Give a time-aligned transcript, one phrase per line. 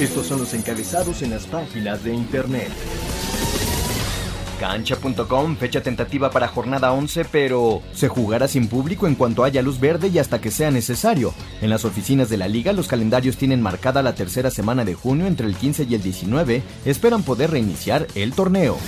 [0.00, 2.70] Estos son los encabezados en las páginas de internet.
[4.58, 9.78] Cancha.com, fecha tentativa para jornada 11, pero se jugará sin público en cuanto haya luz
[9.78, 11.34] verde y hasta que sea necesario.
[11.60, 15.26] En las oficinas de la liga, los calendarios tienen marcada la tercera semana de junio
[15.26, 16.62] entre el 15 y el 19.
[16.86, 18.78] Esperan poder reiniciar el torneo.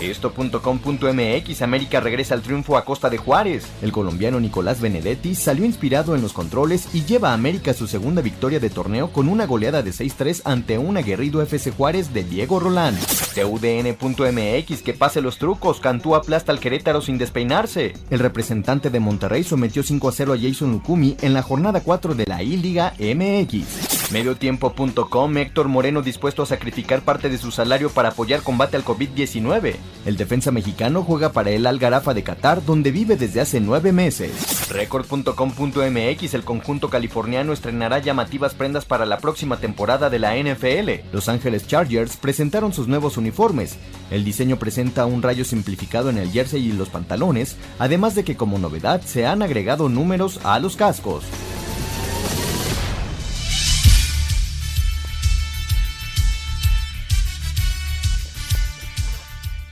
[0.00, 3.66] Esto.com.mx América regresa al triunfo a costa de Juárez.
[3.82, 8.22] El colombiano Nicolás Benedetti salió inspirado en los controles y lleva a América su segunda
[8.22, 12.60] victoria de torneo con una goleada de 6-3 ante un aguerrido FC Juárez de Diego
[12.60, 12.96] Rolán.
[13.34, 17.94] CUDN.mx que pase los trucos, Cantú aplasta al Querétaro sin despeinarse.
[18.10, 22.42] El representante de Monterrey sometió 5-0 a Jason Lukumi en la jornada 4 de la
[22.42, 23.89] I-Liga MX.
[24.10, 29.76] Mediotiempo.com Héctor Moreno dispuesto a sacrificar parte de su salario para apoyar combate al COVID-19.
[30.04, 34.68] El defensa mexicano juega para el Algarafa de Qatar, donde vive desde hace nueve meses.
[34.70, 41.12] Record.com.mx El conjunto californiano estrenará llamativas prendas para la próxima temporada de la NFL.
[41.12, 43.76] Los Ángeles Chargers presentaron sus nuevos uniformes.
[44.10, 48.36] El diseño presenta un rayo simplificado en el jersey y los pantalones, además de que
[48.36, 51.24] como novedad se han agregado números a los cascos.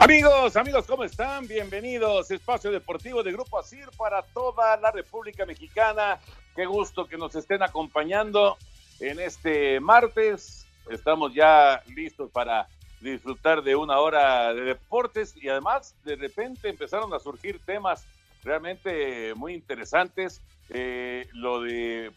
[0.00, 1.48] Amigos, amigos, ¿cómo están?
[1.48, 2.30] Bienvenidos.
[2.30, 6.20] Espacio Deportivo de Grupo ASIR para toda la República Mexicana.
[6.54, 8.56] Qué gusto que nos estén acompañando
[9.00, 10.68] en este martes.
[10.88, 12.68] Estamos ya listos para
[13.00, 18.06] disfrutar de una hora de deportes y además de repente empezaron a surgir temas
[18.44, 20.40] realmente muy interesantes.
[20.68, 22.12] Eh, lo de,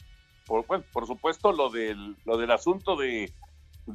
[0.46, 3.34] por, por supuesto, lo del, lo del asunto de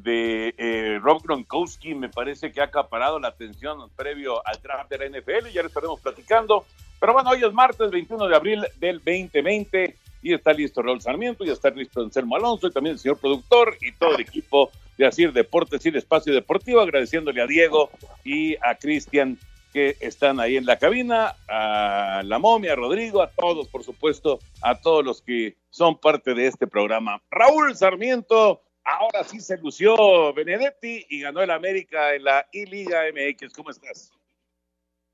[0.02, 4.98] de eh, Rob Gronkowski me parece que ha acaparado la atención previo al draft de
[4.98, 6.64] la NFL, ya lo estaremos platicando.
[6.98, 11.44] Pero bueno, hoy es martes 21 de abril del 2020 y está listo Raúl Sarmiento,
[11.44, 15.06] y está listo Anselmo Alonso y también el señor productor y todo el equipo de
[15.06, 17.90] Asir Deportes y el Espacio Deportivo, agradeciéndole a Diego
[18.24, 19.38] y a Cristian
[19.72, 24.38] que están ahí en la cabina, a la momia, a Rodrigo, a todos, por supuesto,
[24.62, 27.20] a todos los que son parte de este programa.
[27.30, 33.52] Raúl Sarmiento, Ahora sí se lució Benedetti y ganó el América en la I-Liga MX.
[33.52, 34.12] ¿Cómo estás?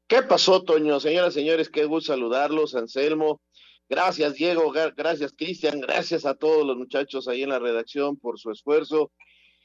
[0.06, 1.00] ¿Qué pasó, Toño?
[1.00, 3.40] Señoras y señores, qué gusto saludarlos, Anselmo.
[3.88, 4.70] Gracias, Diego.
[4.70, 5.80] Gracias, Cristian.
[5.80, 9.10] Gracias a todos los muchachos ahí en la redacción por su esfuerzo.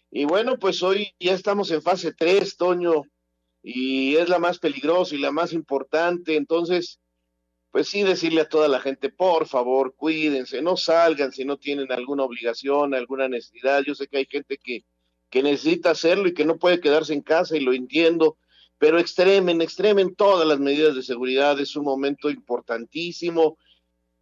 [0.10, 3.04] Y bueno, pues hoy ya estamos en fase 3, Toño,
[3.62, 6.38] y es la más peligrosa y la más importante.
[6.38, 7.02] Entonces,
[7.72, 11.92] pues sí decirle a toda la gente, por favor, cuídense, no salgan si no tienen
[11.92, 13.84] alguna obligación, alguna necesidad.
[13.86, 14.86] Yo sé que hay gente que,
[15.30, 18.38] que necesita hacerlo y que no puede quedarse en casa y lo entiendo,
[18.78, 21.60] pero extremen, extremen todas las medidas de seguridad.
[21.60, 23.58] Es un momento importantísimo.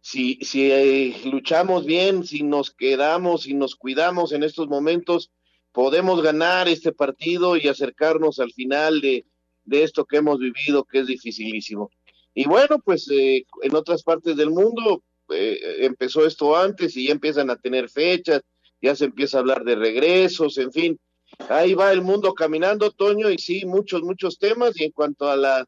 [0.00, 5.30] Si, si eh, luchamos bien, si nos quedamos, si nos cuidamos en estos momentos,
[5.72, 9.26] podemos ganar este partido y acercarnos al final de,
[9.64, 11.90] de esto que hemos vivido, que es dificilísimo.
[12.38, 17.12] Y bueno, pues eh, en otras partes del mundo eh, empezó esto antes y ya
[17.12, 18.42] empiezan a tener fechas,
[18.82, 21.00] ya se empieza a hablar de regresos, en fin.
[21.48, 24.78] Ahí va el mundo caminando, Toño, y sí, muchos, muchos temas.
[24.78, 25.66] Y en cuanto a la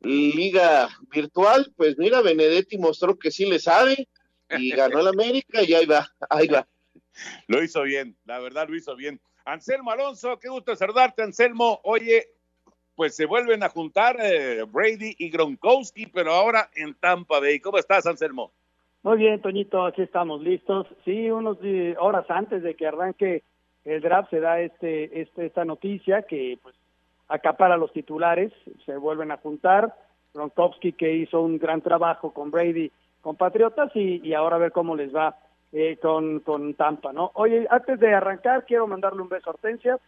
[0.00, 4.08] liga virtual, pues mira, Benedetti mostró que sí le sabe
[4.56, 6.66] y ganó el América y ahí va, ahí va.
[7.46, 9.20] Lo hizo bien, la verdad lo hizo bien.
[9.44, 11.78] Anselmo Alonso, qué gusto saludarte, Anselmo.
[11.84, 12.39] Oye,
[12.96, 17.60] pues se vuelven a juntar eh, Brady y Gronkowski, pero ahora en Tampa Bay.
[17.60, 18.52] ¿Cómo estás, Anselmo?
[19.02, 20.86] Muy bien, Toñito, aquí estamos listos.
[21.04, 21.58] Sí, unos
[21.98, 23.42] horas antes de que arranque
[23.84, 26.74] el draft se da este, este esta noticia que pues
[27.28, 28.52] acapara los titulares,
[28.84, 29.94] se vuelven a juntar.
[30.34, 34.72] Gronkowski que hizo un gran trabajo con Brady, con Patriotas y, y ahora a ver
[34.72, 35.36] cómo les va
[35.72, 37.30] eh, con, con Tampa, ¿no?
[37.34, 39.98] Oye, antes de arrancar, quiero mandarle un beso a Hortensia.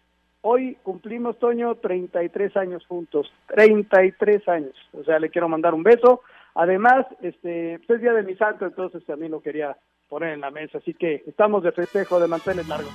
[0.44, 4.74] Hoy cumplimos, Toño, 33 años juntos, 33 años.
[4.92, 6.22] O sea, le quiero mandar un beso.
[6.54, 9.76] Además, este, pues, es día de mi santo, entonces también lo quería
[10.08, 10.78] poner en la mesa.
[10.78, 12.92] Así que estamos de festejo de mantener largos.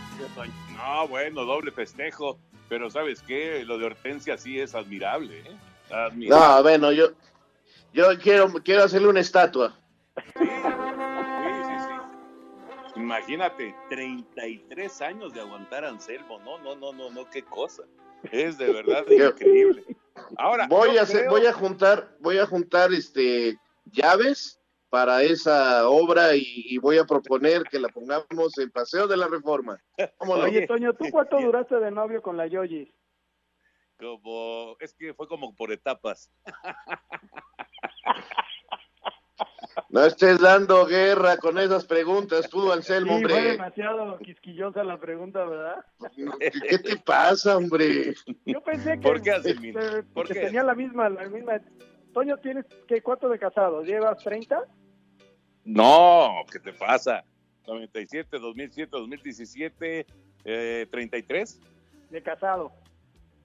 [0.76, 2.38] No, bueno, doble festejo.
[2.68, 3.64] Pero ¿sabes qué?
[3.64, 5.40] Lo de Hortensia sí es admirable.
[5.40, 5.56] ¿eh?
[5.90, 6.46] admirable.
[6.46, 7.12] No, bueno, yo,
[7.94, 9.74] yo quiero, quiero hacerle una estatua.
[12.98, 16.40] Imagínate, 33 años de aguantar a Anselmo.
[16.40, 17.84] No, no, no, no, no, qué cosa.
[18.32, 19.84] Es de verdad increíble.
[20.38, 24.60] Ahora, Voy a hacer, creo- voy a juntar, voy a juntar este llaves
[24.90, 29.28] para esa obra y, y voy a proponer que la pongamos en Paseo de la
[29.28, 29.80] Reforma.
[30.18, 32.94] Oye, Toño, ¿tú cuánto duraste de novio con la Yoyi?
[34.00, 36.32] como es que fue como por etapas.
[39.90, 43.52] No estés dando guerra con esas preguntas, tú, Anselmo, Sí, fue hombre.
[43.52, 45.86] demasiado quisquillosa la pregunta, ¿verdad?
[46.70, 48.14] ¿Qué, te pasa, hombre?
[48.46, 50.40] Yo pensé que, ¿Por qué, este, ¿Por que qué?
[50.42, 51.62] tenía la misma, la misma.
[52.14, 53.84] Toño, ¿tienes qué cuánto de casado?
[53.84, 54.64] ¿Llevas 30?
[55.66, 57.24] No, ¿qué te pasa?
[57.68, 60.06] 97, 2007, 2017,
[60.46, 61.60] eh, 33.
[62.10, 62.72] de casado.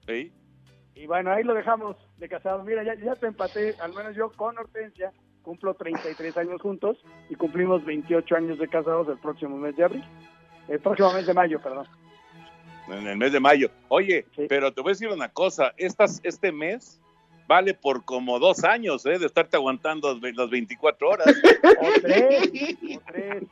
[0.07, 0.31] ¿sí?
[0.95, 2.63] Y bueno, ahí lo dejamos de casado.
[2.63, 5.11] Mira, ya, ya te empaté, al menos yo con Hortensia,
[5.43, 6.97] cumplo 33 años juntos
[7.29, 10.03] y cumplimos 28 años de casados el próximo mes de abril.
[10.67, 11.85] El próximo mes de mayo, perdón.
[12.87, 13.69] En el mes de mayo.
[13.89, 14.45] Oye, Sí.
[14.49, 15.73] pero te voy a decir una cosa.
[15.77, 16.99] Estas, este mes
[17.47, 19.19] vale por como dos años ¿eh?
[19.19, 21.27] de estarte aguantando las 24 horas.
[21.79, 22.49] O tres,
[22.97, 23.43] o tres.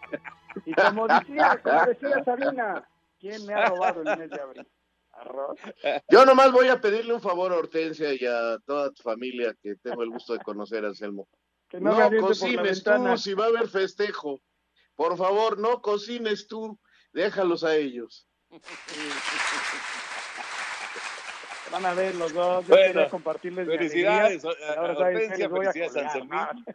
[0.65, 2.87] Y como decía, como decía Sabina,
[3.19, 4.67] ¿quién me ha robado el mes de abril?
[5.13, 5.59] Arroz.
[6.09, 9.75] Yo nomás voy a pedirle un favor a Hortensia y a toda tu familia que
[9.75, 11.27] tengo el gusto de conocer, Anselmo.
[11.71, 14.41] Que no, No, me aviente por la cocines tú si va a haber festejo.
[14.95, 16.77] Por favor, no cocines tú,
[17.13, 18.27] déjalos a ellos.
[21.71, 22.67] Van a ver los dos.
[22.67, 26.49] Yo Bueno, compartirles mi Felicidades, alegría, a- ahora a saben que Hortensia, a felicidades, colgar.
[26.49, 26.65] Anselmín.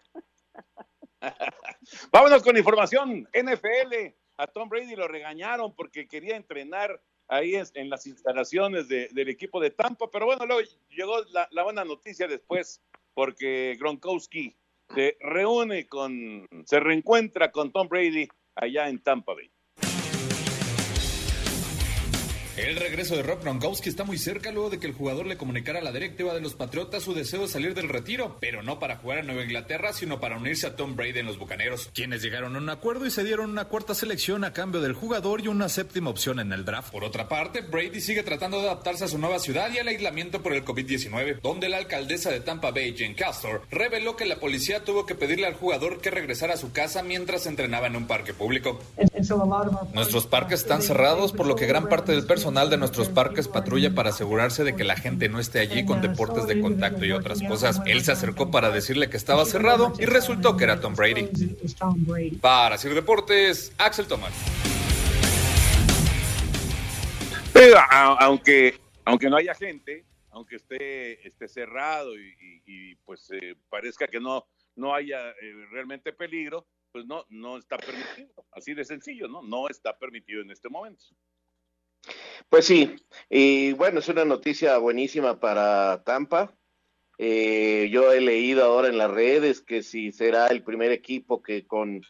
[2.12, 3.28] Vámonos con información.
[3.34, 4.14] NFL.
[4.38, 6.98] A Tom Brady lo regañaron porque quería entrenar
[7.28, 10.10] ahí en las instalaciones de- del equipo de Tampa.
[10.10, 12.80] Pero bueno, luego llegó la, la buena noticia después
[13.12, 14.56] porque Gronkowski
[14.94, 19.50] se reúne con, se reencuentra con Tom Brady allá en Tampa Bay.
[22.56, 25.80] El regreso de Rob Gronkowski está muy cerca luego de que el jugador le comunicara
[25.80, 28.96] a la directiva de los Patriotas su deseo de salir del retiro, pero no para
[28.96, 32.56] jugar en Nueva Inglaterra, sino para unirse a Tom Brady en los Bucaneros, quienes llegaron
[32.56, 35.68] a un acuerdo y se dieron una cuarta selección a cambio del jugador y una
[35.68, 36.92] séptima opción en el draft.
[36.92, 40.42] Por otra parte, Brady sigue tratando de adaptarse a su nueva ciudad y al aislamiento
[40.42, 44.82] por el COVID-19, donde la alcaldesa de Tampa Bay, Jen Castor, reveló que la policía
[44.82, 48.32] tuvo que pedirle al jugador que regresara a su casa mientras entrenaba en un parque
[48.32, 48.80] público.
[49.92, 53.92] Nuestros parques están cerrados, por lo que gran parte del personal de nuestros parques patrulla
[53.92, 57.42] para asegurarse de que la gente no esté allí con deportes de contacto y otras
[57.42, 57.80] cosas.
[57.86, 61.28] Él se acercó para decirle que estaba cerrado y resultó que era Tom Brady.
[62.40, 64.32] Para Sir Deportes, Axel Tomás.
[67.52, 73.56] Pero, aunque, aunque no haya gente, aunque esté, esté cerrado y, y- y, pues eh,
[73.68, 74.46] parezca que no,
[74.76, 75.34] no haya eh,
[75.72, 78.28] realmente peligro, pues no, no está permitido.
[78.52, 79.42] Así de sencillo, ¿no?
[79.42, 81.04] No está permitido en este momento.
[82.48, 82.96] Pues sí,
[83.28, 86.54] y bueno, es una noticia buenísima para Tampa.
[87.18, 91.66] Eh, yo he leído ahora en las redes que si será el primer equipo que
[91.66, 92.02] con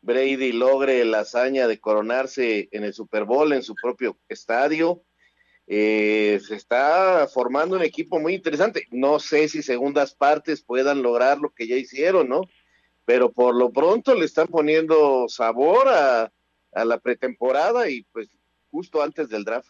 [0.00, 5.02] Brady logre la hazaña de coronarse en el Super Bowl en su propio estadio.
[5.66, 8.86] Eh, se está formando un equipo muy interesante.
[8.90, 12.42] No sé si segundas partes puedan lograr lo que ya hicieron, ¿no?
[13.06, 16.32] Pero por lo pronto le están poniendo sabor a,
[16.72, 18.28] a la pretemporada y pues
[18.74, 19.68] justo antes del draft.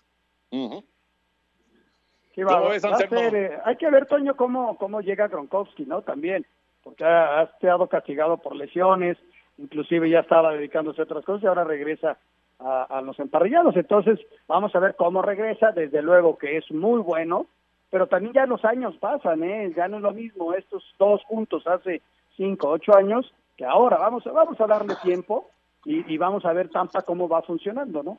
[2.35, 3.21] Sí, va, ¿Cómo ves, va a Anselmo?
[3.21, 6.01] ser, eh, hay que ver, Toño, cómo, cómo llega Gronkowski, ¿no?
[6.01, 6.47] También,
[6.83, 9.19] porque ha, ha estado castigado por lesiones,
[9.59, 12.17] inclusive ya estaba dedicándose a otras cosas y ahora regresa
[12.59, 13.77] a, a los emparrillados.
[13.77, 14.19] Entonces,
[14.49, 15.71] vamos a ver cómo regresa.
[15.73, 17.47] Desde luego que es muy bueno,
[17.91, 19.71] pero también ya los años pasan, ¿eh?
[19.77, 22.01] Ya no es lo mismo estos dos juntos hace
[22.39, 23.99] cinco, ocho años que ahora.
[23.99, 25.51] Vamos, a- vamos a darle tiempo
[25.85, 28.19] y, y vamos a ver Tampa cómo va funcionando, ¿no?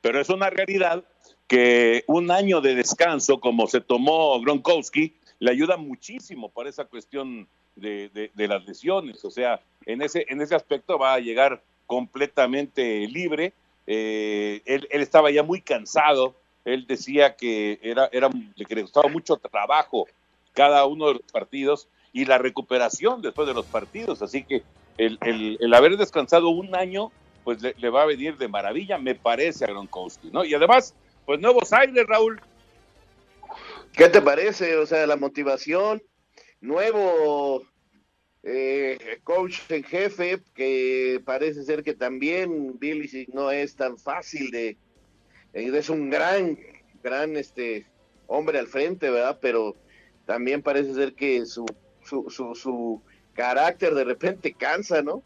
[0.00, 1.04] Pero es una realidad
[1.46, 7.48] que un año de descanso, como se tomó Gronkowski, le ayuda muchísimo para esa cuestión
[7.76, 9.24] de, de- de las lesiones.
[9.24, 13.52] O sea, en ese, en ese aspecto va a llegar completamente libre.
[13.86, 16.34] Eh, él, él estaba ya muy cansado.
[16.64, 18.30] Él decía que era, era,
[18.66, 20.06] que le costaba mucho trabajo
[20.52, 24.20] cada uno de los partidos y la recuperación después de los partidos.
[24.22, 24.62] Así que
[24.98, 27.10] el, el, haber descansado un año,
[27.44, 30.44] pues le, va a venir de maravilla, me parece a Gronkowski, ¿no?
[30.44, 30.94] Y además,
[31.26, 32.40] pues nuevos aires, Raúl.
[33.92, 34.76] ¿Qué te parece?
[34.76, 36.02] O sea, la motivación,
[36.60, 37.64] nuevo
[38.42, 44.76] eh, coach en jefe, que parece ser que también Billy no es tan fácil de,
[45.52, 46.58] eh, es un gran,
[47.02, 47.86] gran este
[48.26, 49.38] hombre al frente, ¿verdad?
[49.40, 49.76] Pero
[50.26, 51.66] también parece ser que su,
[52.04, 53.02] su, su, su
[53.34, 55.22] carácter de repente cansa, ¿no?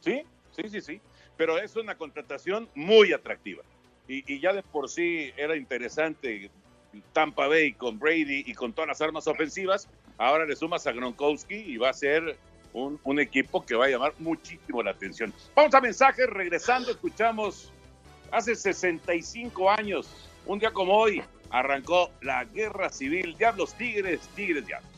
[0.00, 1.00] Sí, sí, sí, sí.
[1.40, 3.62] Pero es una contratación muy atractiva.
[4.06, 6.50] Y, y ya de por sí era interesante
[7.14, 9.88] Tampa Bay con Brady y con todas las armas ofensivas.
[10.18, 12.36] Ahora le sumas a Gronkowski y va a ser
[12.74, 15.32] un, un, equipo que va a llamar muchísimo la atención.
[15.54, 17.72] Vamos a mensajes, regresando, escuchamos
[18.30, 20.10] hace 65 años,
[20.44, 23.34] un día como hoy, arrancó la guerra civil.
[23.38, 24.89] Diablos Tigres, Tigres Diablos.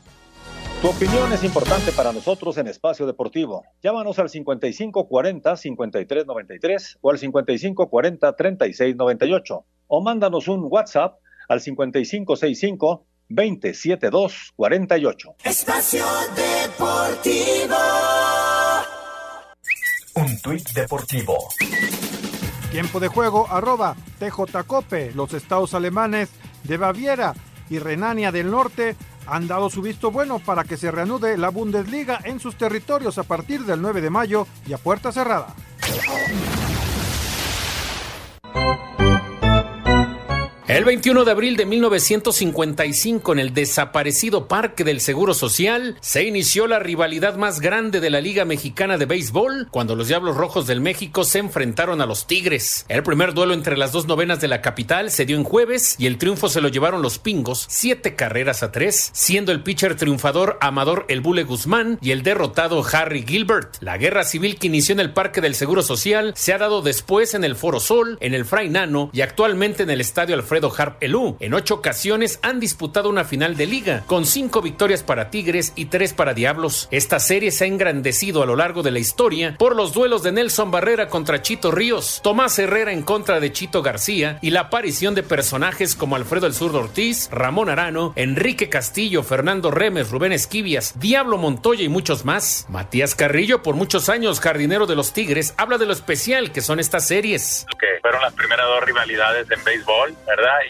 [0.82, 3.64] Tu opinión es importante para nosotros en Espacio Deportivo.
[3.84, 15.36] Llámanos al 5540-5393 o al 5540-3698 o mándanos un WhatsApp al 5565 27248.
[15.44, 17.76] Espacio Deportivo.
[20.16, 21.38] Un tuit deportivo.
[22.72, 25.12] Tiempo de juego arroba TJCope.
[25.14, 26.30] Los estados alemanes
[26.64, 27.34] de Baviera
[27.70, 32.20] y Renania del Norte han dado su visto bueno para que se reanude la Bundesliga
[32.24, 35.54] en sus territorios a partir del 9 de mayo y a puerta cerrada.
[40.72, 46.66] El 21 de abril de 1955, en el desaparecido Parque del Seguro Social, se inició
[46.66, 50.80] la rivalidad más grande de la Liga Mexicana de Béisbol, cuando los Diablos Rojos del
[50.80, 52.86] México se enfrentaron a los Tigres.
[52.88, 56.06] El primer duelo entre las dos novenas de la capital se dio en jueves y
[56.06, 60.56] el triunfo se lo llevaron los Pingos, siete carreras a tres, siendo el pitcher triunfador
[60.62, 63.76] Amador El Bule Guzmán y el derrotado Harry Gilbert.
[63.82, 67.34] La guerra civil que inició en el Parque del Seguro Social se ha dado después
[67.34, 71.02] en el Foro Sol, en el Fray Nano y actualmente en el Estadio Alfredo Harp
[71.02, 71.37] Elú.
[71.40, 75.87] En ocho ocasiones han disputado una final de liga, con cinco victorias para Tigres y
[75.87, 76.88] tres para Diablos.
[76.90, 80.33] Esta serie se ha engrandecido a lo largo de la historia por los duelos de
[80.33, 85.14] Nelson Barrera contra Chito Ríos, Tomás Herrera en contra de Chito García y la aparición
[85.14, 90.99] de personajes como Alfredo El Zurdo Ortiz, Ramón Arano, Enrique Castillo, Fernando Remes, Rubén Esquivias,
[90.99, 92.66] Diablo Montoya y muchos más.
[92.69, 96.81] Matías Carrillo, por muchos años jardinero de los Tigres, habla de lo especial que son
[96.81, 97.66] estas series.
[98.00, 100.16] Fueron las primeras dos rivalidades en béisbol.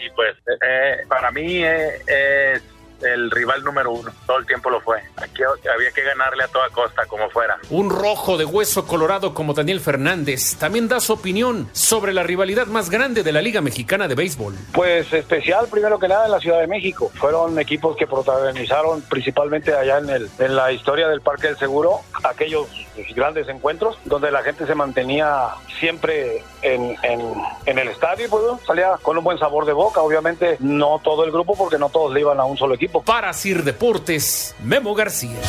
[0.05, 2.61] Y pues eh, para mí eh, es
[3.03, 4.99] el rival número uno, todo el tiempo lo fue.
[5.17, 7.57] Aquí había que ganarle a toda costa, como fuera.
[7.69, 12.67] Un rojo de hueso colorado como Daniel Fernández también da su opinión sobre la rivalidad
[12.67, 14.55] más grande de la Liga Mexicana de Béisbol.
[14.73, 17.11] Pues especial, primero que nada, en la Ciudad de México.
[17.15, 22.01] Fueron equipos que protagonizaron principalmente allá en, el, en la historia del Parque del Seguro
[22.23, 22.67] aquellos
[23.15, 28.97] grandes encuentros donde la gente se mantenía siempre en, en, el estadio y pues salía
[29.01, 30.01] con un buen sabor de boca.
[30.01, 33.33] Obviamente no todo el grupo porque no todos le iban a un solo equipo para
[33.33, 35.39] Sir Deportes, Memo García.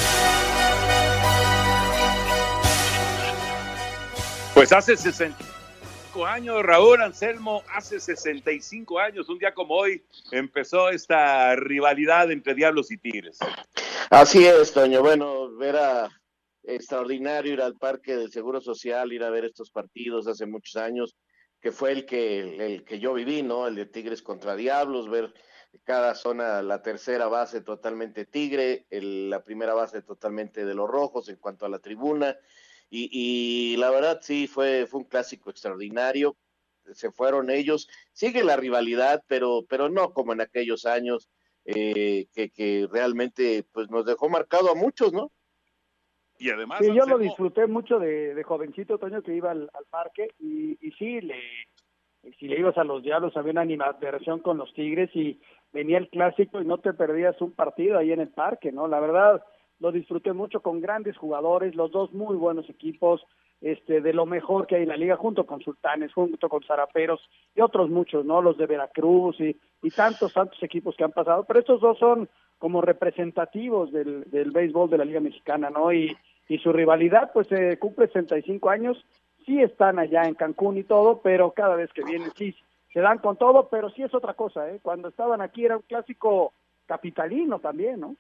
[4.55, 11.57] Pues hace 65 años, Raúl Anselmo, hace 65 años, un día como hoy, empezó esta
[11.57, 13.39] rivalidad entre Diablos y Tigres.
[14.11, 15.03] Así es, Toño.
[15.03, 16.09] Bueno, era
[16.67, 21.17] extraordinario ir al Parque del Seguro Social, ir a ver estos partidos hace muchos años,
[21.61, 23.67] que fue el que, el que yo viví, ¿no?
[23.67, 25.33] El de Tigres contra Diablos, ver
[25.83, 31.37] cada zona, la tercera base totalmente tigre, la primera base totalmente de los rojos en
[31.37, 32.37] cuanto a la tribuna.
[32.91, 36.37] Y, la verdad sí, fue, fue un clásico extraordinario.
[36.93, 37.89] Se fueron ellos.
[38.13, 41.29] Sigue la rivalidad, pero, pero no como en aquellos años
[41.65, 45.33] eh, que, que realmente pues nos dejó marcado a muchos, ¿no?
[46.39, 46.81] Y además.
[46.81, 51.21] Sí, yo lo disfruté mucho de, jovencito, Toño, que iba al, parque y, y sí,
[51.21, 51.37] le,
[52.39, 55.41] si le ibas a los diablos había una animación con los tigres y
[55.73, 58.89] venía el clásico y no te perdías un partido ahí en el parque, ¿no?
[58.89, 59.45] La verdad,
[59.81, 63.25] lo disfruté mucho con grandes jugadores, los dos muy buenos equipos,
[63.65, 67.19] este, de lo mejor que hay en la liga, junto con Sultanes, junto con Zaraperos
[67.57, 68.43] y otros muchos, ¿no?
[68.43, 72.29] Los de Veracruz y, y tantos, tantos equipos que han pasado, pero estos dos son
[72.59, 75.95] como representativos del, del béisbol de la Liga Mexicana, ¿no?
[75.95, 76.15] Y,
[76.47, 79.03] y su rivalidad, pues se cumple 65 años,
[79.47, 82.55] sí están allá en Cancún y todo, pero cada vez que vienen, sí,
[82.93, 84.79] se dan con todo, pero sí es otra cosa, ¿eh?
[84.83, 86.53] Cuando estaban aquí era un clásico
[86.85, 88.15] capitalino también, ¿no?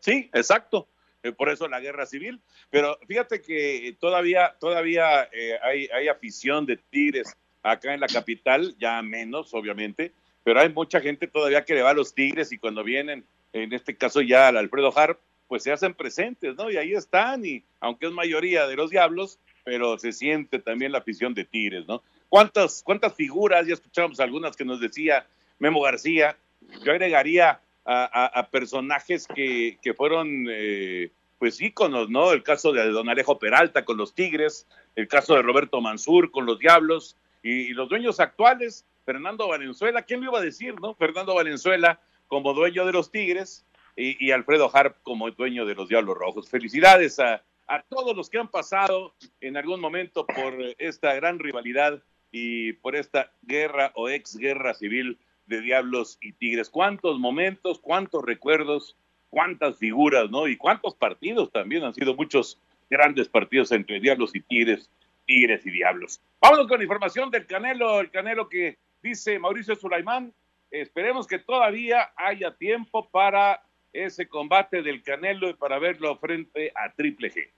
[0.00, 0.88] Sí, exacto.
[1.22, 2.40] Eh, por eso la guerra civil.
[2.70, 8.74] Pero fíjate que todavía, todavía eh, hay, hay afición de Tigres acá en la capital,
[8.78, 10.12] ya menos, obviamente,
[10.44, 13.72] pero hay mucha gente todavía que le va a los Tigres y cuando vienen en
[13.72, 16.70] este caso ya al Alfredo Harp, pues se hacen presentes, ¿no?
[16.70, 20.98] Y ahí están, y aunque es mayoría de los Diablos, pero se siente también la
[20.98, 22.02] afición de Tigres, ¿no?
[22.28, 23.66] ¿Cuántas, cuántas figuras?
[23.66, 25.26] Ya escuchamos algunas que nos decía
[25.58, 26.36] Memo García.
[26.84, 32.32] Yo agregaría a, personajes que, que fueron, eh, pues, íconos, ¿no?
[32.32, 36.46] El caso de Don Alejo Peralta con los Tigres, el caso de Roberto Mansur con
[36.46, 40.94] los Diablos, y, los dueños actuales, Fernando Valenzuela, ¿quién lo iba a decir, no?
[40.94, 43.64] Fernando Valenzuela como dueño de los Tigres
[43.96, 46.48] y, Alfredo Harp como dueño de los Diablos Rojos.
[46.48, 52.02] Felicidades a, a todos los que han pasado en algún momento por esta gran rivalidad
[52.30, 55.18] y por esta guerra o ex guerra civil
[55.50, 56.70] de Diablos y Tigres.
[56.70, 58.96] ¿Cuántos momentos, cuántos recuerdos,
[59.28, 60.46] cuántas figuras, ¿no?
[60.48, 64.88] Y cuántos partidos también han sido muchos grandes partidos entre Diablos y Tigres,
[65.26, 66.20] Tigres y Diablos.
[66.40, 70.32] Vámonos con información del Canelo, el Canelo que dice Mauricio Sulaimán.
[70.70, 73.60] Esperemos que todavía haya tiempo para
[73.92, 77.48] ese combate del Canelo y para verlo frente a Triple G.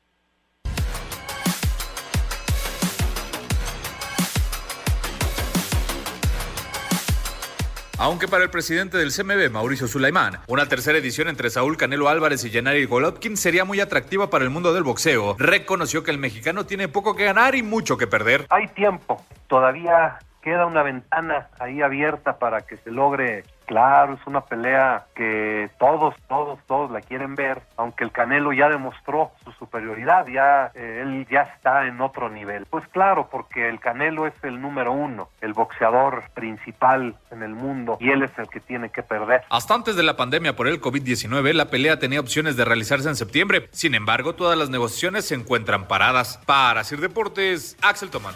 [8.02, 12.44] Aunque para el presidente del CMB, Mauricio Sulaimán, una tercera edición entre Saúl Canelo Álvarez
[12.44, 16.66] y Gennady Golovkin sería muy atractiva para el mundo del boxeo, reconoció que el mexicano
[16.66, 18.46] tiene poco que ganar y mucho que perder.
[18.50, 24.42] Hay tiempo, todavía queda una ventana ahí abierta para que se logre Claro, es una
[24.42, 30.26] pelea que todos, todos, todos la quieren ver, aunque el Canelo ya demostró su superioridad,
[30.26, 32.66] ya eh, él ya está en otro nivel.
[32.66, 37.96] Pues claro, porque el Canelo es el número uno, el boxeador principal en el mundo
[38.00, 39.42] y él es el que tiene que perder.
[39.50, 43.16] Hasta antes de la pandemia por el COVID-19, la pelea tenía opciones de realizarse en
[43.16, 43.68] septiembre.
[43.72, 46.38] Sin embargo, todas las negociaciones se encuentran paradas.
[46.46, 48.34] Para Sir Deportes, Axel Tomán.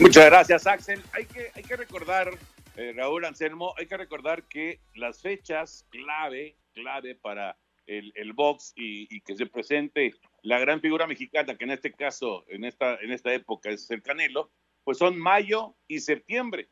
[0.00, 1.02] Muchas gracias, Axel.
[1.12, 2.30] Hay que, hay que recordar,
[2.76, 9.20] eh, Raúl Anselmo, hay que recordar que las fechas clave, clave para el, box y,
[9.22, 13.32] que se presente la gran figura mexicana, que en este caso, en esta, en esta
[13.32, 14.52] época es el Canelo,
[14.84, 16.68] pues son mayo y septiembre.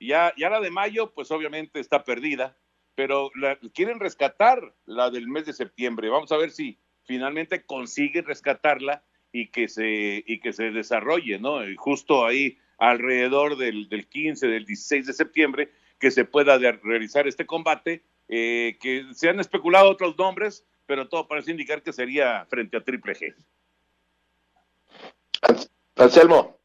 [0.00, 2.56] Ya, ya la de mayo, pues obviamente está perdida,
[2.96, 3.30] pero
[3.72, 6.08] quieren rescatar la del mes de septiembre.
[6.08, 11.68] Vamos a ver si finalmente consiguen rescatarla y que se, y que se desarrolle, ¿no?
[11.68, 17.26] Y justo ahí alrededor del, del 15, del 16 de septiembre, que se pueda realizar
[17.26, 22.44] este combate, eh, que se han especulado otros nombres, pero todo parece indicar que sería
[22.46, 23.34] frente a Triple G.
[25.96, 26.56] Anselmo.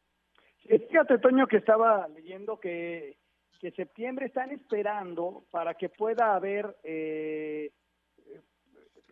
[0.66, 3.16] Fíjate, Toño, que estaba leyendo que,
[3.60, 7.72] que septiembre están esperando para que pueda haber eh,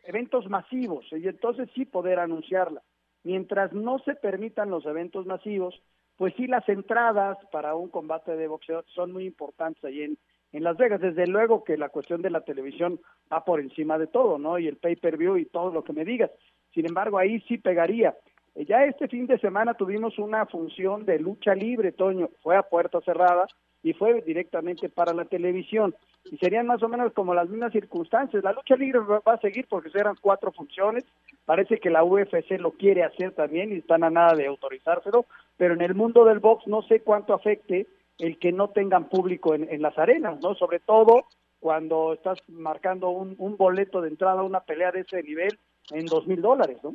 [0.05, 2.83] eventos masivos y entonces sí poder anunciarla.
[3.25, 5.83] Mientras no se permitan los eventos masivos,
[6.19, 10.19] pues sí, las entradas para un combate de boxeo son muy importantes ahí en,
[10.53, 11.01] en Las Vegas.
[11.01, 13.01] Desde luego que la cuestión de la televisión
[13.33, 14.59] va por encima de todo, ¿no?
[14.59, 16.33] Y el pay-per-view y todo lo que me digas.
[16.75, 18.17] Sin embargo, ahí sí pegaría.
[18.57, 22.31] Eh, ya este fin de semana tuvimos una función de lucha libre, Toño.
[22.43, 23.47] Fue a puerta cerrada
[23.83, 25.95] y fue directamente para la televisión.
[26.31, 28.43] Y serían más o menos como las mismas circunstancias.
[28.43, 31.05] La lucha libre va a seguir porque serán cuatro funciones.
[31.45, 35.27] Parece que la UFC lo quiere hacer también y están a nada de autorizárselo.
[35.57, 37.87] Pero en el mundo del box no sé cuánto afecte
[38.19, 40.55] el que no tengan público en, las arenas, ¿no?
[40.57, 41.27] Sobre todo
[41.61, 45.57] cuando estás marcando un, un boleto de entrada a una pelea de ese nivel
[45.91, 46.95] en dos mil dólares, ¿no?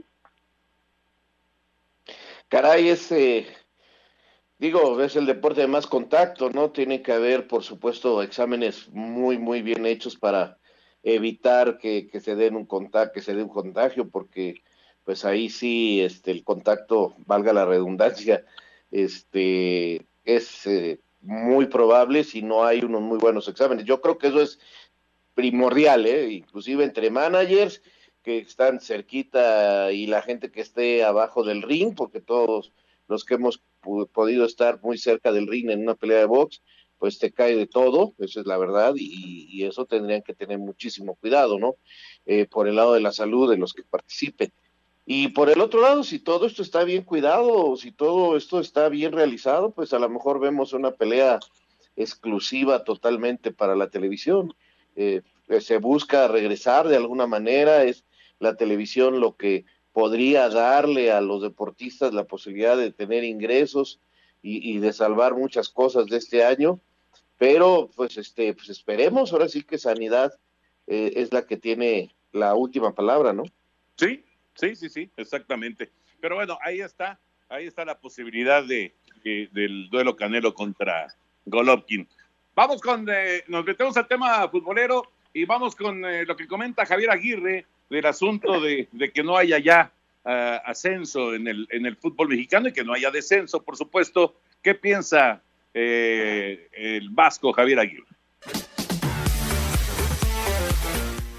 [2.49, 3.47] Caray, ese
[4.59, 6.71] Digo, es el deporte de más contacto, ¿no?
[6.71, 10.57] Tiene que haber, por supuesto, exámenes muy, muy bien hechos para
[11.03, 14.63] evitar que, se den un contacto, que se dé un contagio, porque
[15.03, 18.45] pues ahí sí, este, el contacto, valga la redundancia,
[18.89, 23.85] este, es eh, muy probable si no hay unos muy buenos exámenes.
[23.85, 24.59] Yo creo que eso es
[25.33, 26.31] primordial, ¿eh?
[26.31, 27.81] inclusive entre managers
[28.21, 32.71] que están cerquita y la gente que esté abajo del ring, porque todos
[33.07, 33.61] los que hemos
[34.11, 36.61] podido estar muy cerca del ring en una pelea de box,
[36.97, 41.15] pues te cae de todo, esa es la verdad, y, eso tendrían que tener muchísimo
[41.15, 41.75] cuidado, ¿no?
[42.25, 44.51] Eh, por el lado de la salud de los que participen.
[45.05, 48.87] Y por el otro lado, si todo esto está bien cuidado, si todo esto está
[48.87, 51.39] bien realizado, pues a lo mejor vemos una pelea
[51.97, 54.53] exclusiva totalmente para la televisión.
[54.95, 55.21] Eh,
[55.59, 58.05] se busca regresar de alguna manera, es
[58.39, 63.99] la televisión lo que podría darle a los deportistas la posibilidad de tener ingresos
[64.45, 66.81] y, de salvar muchas cosas de este año,
[67.37, 70.33] pero pues este pues esperemos, ahora sí que sanidad
[70.87, 73.43] eh, es la que tiene la última palabra, ¿no?
[73.95, 74.25] Sí,
[74.55, 75.91] sí, sí, sí, exactamente.
[76.19, 81.07] Pero bueno, ahí está, ahí está la posibilidad de, del duelo Canelo contra
[81.45, 82.05] Golovkin.
[82.53, 86.85] Vamos con, eh, nos metemos al tema futbolero y vamos con eh, lo que comenta
[86.85, 89.91] Javier Aguirre del asunto de, que no haya ya
[90.25, 90.29] uh,
[90.65, 94.35] ascenso en el, en el fútbol mexicano y que no haya descenso, por supuesto.
[94.61, 95.41] ¿Qué piensa
[95.73, 98.12] eh, el vasco Javier Aguirre?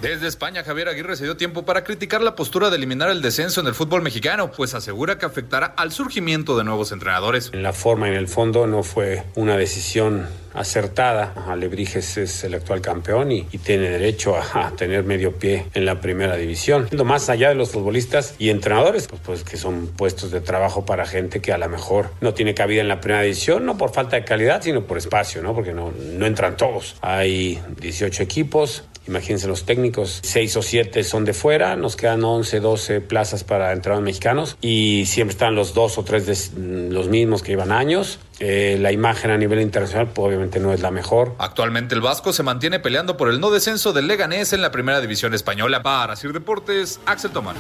[0.05, 3.63] Desde España, Javier Aguirre se dio tiempo para criticar la postura de eliminar el descenso
[3.63, 7.49] en el fútbol mexicano, pues asegura que afectará al surgimiento de nuevos entrenadores.
[7.55, 11.33] En la forma en el fondo no fue una decisión acertada.
[11.49, 16.37] Alebrijes es el actual campeón y, tiene derecho a, tener medio pie en la primera
[16.37, 16.87] división.
[17.03, 21.07] Más allá de los futbolistas y entrenadores, pues, pues que son puestos de trabajo para
[21.07, 24.17] gente que a lo mejor no tiene cabida en la primera división, no por falta
[24.17, 25.55] de calidad, sino por espacio, ¿no?
[25.55, 26.97] Porque no, no entran todos.
[27.01, 32.61] Hay 18 equipos, Imagínense los técnicos, 6 o 7 son de fuera, nos quedan 11,
[32.61, 37.43] 12 plazas para entrenadores mexicanos y siempre están los dos o tres de, los mismos
[37.43, 38.19] que llevan años.
[38.41, 41.35] Eh, la imagen a nivel internacional pues, obviamente no es la mejor.
[41.39, 45.03] Actualmente el Vasco se mantiene peleando por el no descenso del Leganés en la primera
[45.03, 45.83] división española.
[45.83, 47.57] Para Sir Deportes, Axel Tomán.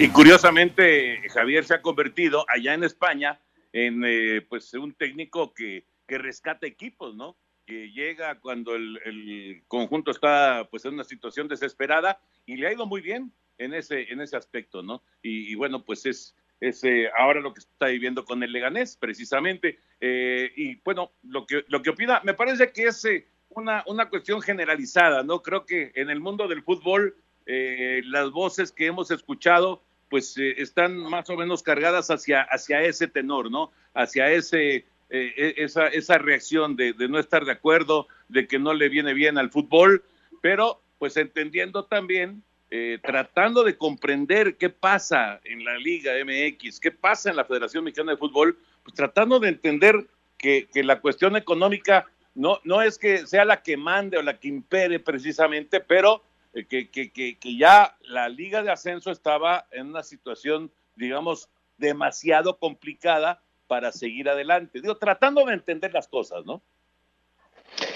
[0.00, 3.38] Y curiosamente, Javier se ha convertido allá en España
[3.72, 7.36] en eh, pues un técnico que, que rescata equipos, ¿no?
[7.70, 13.00] Llega cuando el, conjunto está pues en una situación desesperada y le ha ido muy
[13.00, 15.02] bien en ese, en ese aspecto, ¿no?
[15.22, 18.96] Y, y bueno, pues es, es eh, ahora lo que está viviendo con el Leganés,
[18.96, 19.78] precisamente.
[20.00, 24.08] Eh, y bueno, lo que, lo que opina, me parece que es eh, una, una
[24.08, 25.42] cuestión generalizada, ¿no?
[25.42, 31.28] Creo que en el mundo del fútbol las voces que hemos escuchado pues están más
[31.30, 33.72] o menos cargadas hacia, hacia ese tenor, ¿no?
[33.92, 38.74] Hacia ese eh, esa, esa reacción de, de, no estar de acuerdo, de que no
[38.74, 40.04] le viene bien al fútbol,
[40.40, 46.92] pero pues entendiendo también, eh, tratando de comprender qué pasa en la Liga MX, qué
[46.92, 50.06] pasa en la Federación Mexicana de Fútbol, pues tratando de entender
[50.38, 54.38] que, que la cuestión económica no, no es que sea la que mande o la
[54.38, 56.22] que impere precisamente, pero
[56.54, 62.58] eh, que, que, que ya la Liga de Ascenso estaba en una situación, digamos, demasiado
[62.58, 64.80] complicada para seguir adelante.
[64.80, 66.60] Digo, tratando de entender las cosas, ¿no?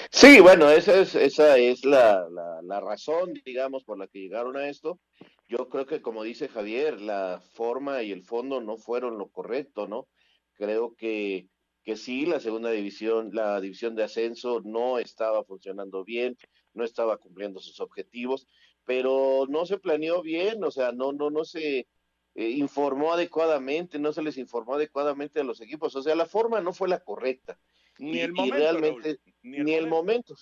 [0.09, 2.29] Sí, bueno, esa es, esa es la,
[2.63, 5.01] la, razón, digamos, por la que llegaron a esto.
[5.49, 9.89] Yo creo que, como dice Javier, la forma y el fondo no fueron lo correcto,
[9.89, 10.07] ¿no?
[10.53, 11.49] Creo que,
[11.83, 16.39] que sí, la segunda división, la división de ascenso no estaba funcionando bien,
[16.73, 18.47] no estaba cumpliendo sus objetivos,
[18.85, 21.89] pero no se planeó bien, o sea, no, no, no se,
[22.35, 26.61] eh, informó adecuadamente, no se les informó adecuadamente a los equipos, o sea, la forma
[26.61, 27.59] no fue la correcta.
[27.99, 28.57] Ni y, el momento.
[28.57, 29.79] Y realmente, Raúl, ni, el, ni momento.
[29.79, 30.35] el, momento.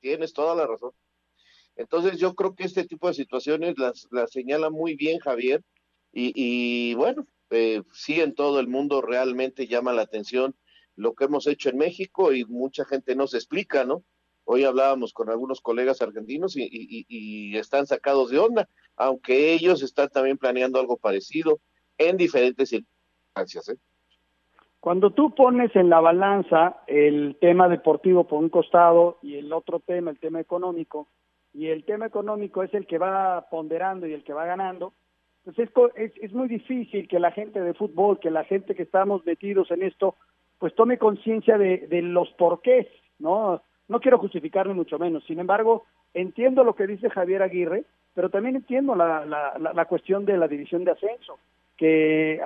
[0.00, 0.92] Tienes toda la razón.
[1.76, 5.62] Entonces yo creo que este tipo de situaciones las, las señala muy bien Javier
[6.12, 10.56] y, y bueno, eh, sí en todo el mundo realmente llama la atención
[10.96, 14.04] lo que hemos hecho en México y mucha gente no se explica, ¿no?
[14.52, 20.38] Hoy hablábamos con algunos colegas argentinos y, están sacados de onda, aunque ellos están también
[20.38, 21.60] planeando algo parecido
[21.96, 23.68] en diferentes circunstancias.
[23.68, 23.76] ¿eh?
[24.80, 29.78] Cuando tú pones en la balanza el tema deportivo por un costado y el otro
[29.78, 31.06] tema, el tema económico,
[31.54, 34.94] y el tema económico es el que va ponderando y el que va ganando,
[35.44, 38.82] pues es, es, es muy difícil que la gente de fútbol, que la gente que
[38.82, 40.16] estamos metidos en esto,
[40.58, 42.88] pues tome conciencia de, de los porqués,
[43.20, 43.62] ¿no?
[43.90, 45.24] No quiero justificarme mucho menos.
[45.24, 49.84] Sin embargo, entiendo lo que dice Javier Aguirre, pero también entiendo la, la, la, la
[49.86, 51.38] cuestión de la división de ascenso,
[51.76, 52.40] que eh,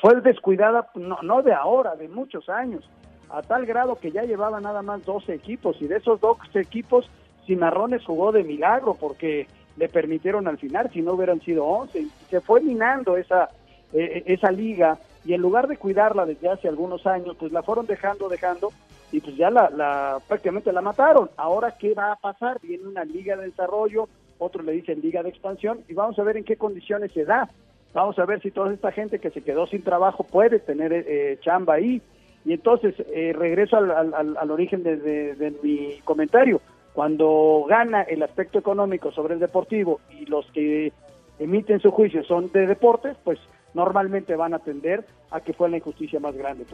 [0.00, 2.88] fue descuidada no, no de ahora, de muchos años,
[3.28, 7.10] a tal grado que ya llevaba nada más 12 equipos y de esos 12 equipos,
[7.44, 9.46] Cimarrones jugó de milagro porque
[9.76, 13.50] le permitieron al final, si no hubieran sido 11, y se fue minando esa,
[13.92, 17.86] eh, esa liga y en lugar de cuidarla desde hace algunos años, pues la fueron
[17.86, 18.70] dejando, dejando
[19.10, 21.30] y pues ya la, la prácticamente la mataron.
[21.36, 22.58] Ahora, ¿qué va a pasar?
[22.62, 26.36] Viene una liga de desarrollo, otros le dicen liga de expansión, y vamos a ver
[26.36, 27.48] en qué condiciones se da.
[27.94, 31.38] Vamos a ver si toda esta gente que se quedó sin trabajo puede tener eh,
[31.40, 32.02] chamba ahí.
[32.44, 36.60] Y entonces, eh, regreso al, origen de, de, mi comentario.
[36.92, 40.92] Cuando gana el aspecto económico sobre el deportivo y los que
[41.38, 43.38] emiten su juicio son de deportes, pues
[43.74, 46.64] normalmente van a tender a que fue la injusticia más grande.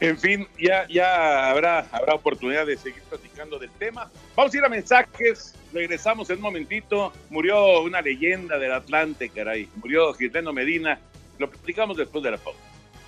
[0.00, 4.10] En fin, ya, ya habrá, oportunidad de seguir platicando del tema.
[4.34, 7.12] Vamos a ir a mensajes, regresamos en un momentito.
[7.30, 9.68] Murió una leyenda del Atlante, caray.
[9.76, 10.98] Murió Gileno Medina.
[11.38, 12.58] Lo platicamos después de la pausa.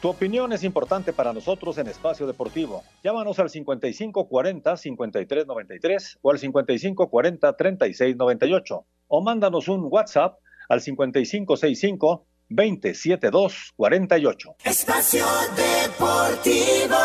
[0.01, 2.85] Tu opinión es importante para nosotros en Espacio Deportivo.
[3.03, 14.57] Llámanos al 5540-5393 o al 5540-3698 o mándanos un WhatsApp al 5565 27248.
[14.65, 16.97] Espacio Deportivo.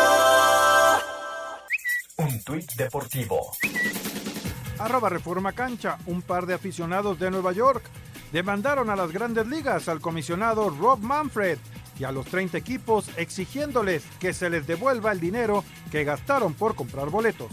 [2.18, 3.50] Un tuit deportivo.
[4.78, 7.82] Arroba Reforma Cancha, un par de aficionados de Nueva York
[8.32, 11.58] demandaron a las grandes ligas al comisionado Rob Manfred
[11.98, 16.74] y a los 30 equipos exigiéndoles que se les devuelva el dinero que gastaron por
[16.74, 17.50] comprar boletos.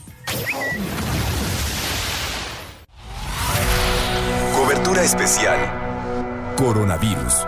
[4.56, 5.60] Cobertura especial.
[6.56, 7.46] Coronavirus.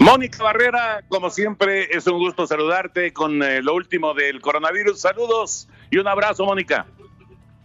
[0.00, 4.98] Mónica Barrera, como siempre, es un gusto saludarte con eh, lo último del coronavirus.
[4.98, 6.86] Saludos y un abrazo, Mónica.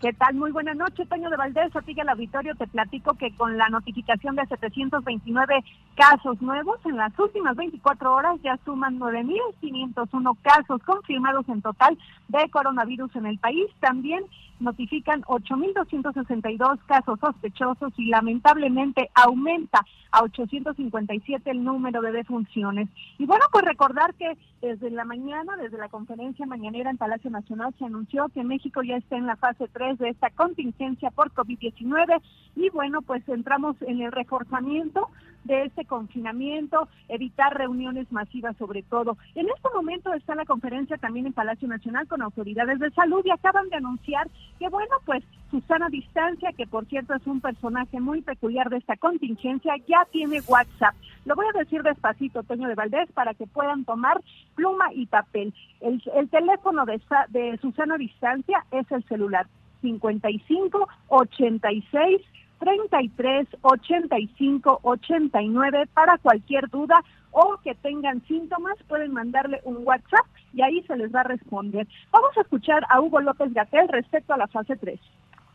[0.02, 0.36] ¿Qué tal?
[0.36, 1.74] Muy buenas noches, Toño de Valdés.
[1.74, 5.64] A ti y al auditorio te platico que con la notificación de 729
[5.96, 12.50] casos nuevos, en las últimas 24 horas ya suman 9.501 casos confirmados en total de
[12.50, 13.68] coronavirus en el país.
[13.80, 14.26] También
[14.60, 22.88] notifican 8.262 casos sospechosos y lamentablemente aumenta a 857 el número de defunciones.
[23.18, 27.74] Y bueno, pues recordar que desde la mañana, desde la conferencia mañanera en Palacio Nacional,
[27.78, 32.22] se anunció que México ya está en la fase 3 de esta contingencia por COVID-19
[32.56, 35.10] y bueno, pues entramos en el reforzamiento
[35.46, 39.18] de este confinamiento, evitar reuniones masivas sobre todo.
[39.36, 43.32] En este momento está la conferencia también en Palacio Nacional con autoridades de salud y
[43.32, 44.28] acaban de anunciar
[44.60, 48.98] que bueno, pues Susana Distancia, que por cierto es un personaje muy peculiar de esta
[48.98, 50.96] contingencia, ya tiene WhatsApp.
[51.26, 54.22] Lo voy a decir despacito, Toño de Valdés, para que puedan tomar
[54.56, 55.54] pluma y papel.
[55.82, 59.48] El, el teléfono de, de Susana Distancia es el celular
[59.82, 62.22] 55 86
[62.60, 70.62] 33 85 89 para cualquier duda o que tengan síntomas, pueden mandarle un WhatsApp y
[70.62, 71.86] ahí se les va a responder.
[72.12, 75.00] Vamos a escuchar a Hugo López Gatel respecto a la fase 3.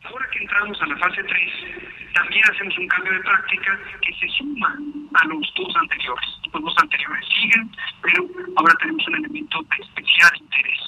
[0.03, 4.27] Ahora que entramos a la fase 3, también hacemos un cambio de práctica que se
[4.37, 4.77] suma
[5.13, 6.29] a los dos anteriores.
[6.53, 10.79] Los dos anteriores siguen, pero ahora tenemos un elemento de especial interés.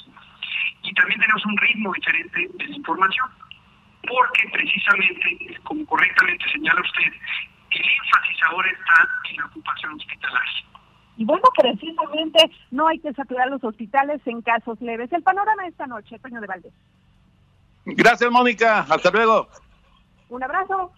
[0.82, 3.26] Y también tenemos un ritmo diferente de información
[4.06, 7.12] porque precisamente, como correctamente señala usted,
[7.70, 10.64] el énfasis ahora está en la ocupación hospitalaria.
[11.16, 15.12] Y bueno, precisamente no hay que saturar los hospitales en casos leves.
[15.12, 16.72] El panorama esta noche, Peño de Valdés.
[17.84, 18.80] Gracias, Mónica.
[18.88, 19.48] Hasta luego.
[20.28, 20.92] Un abrazo.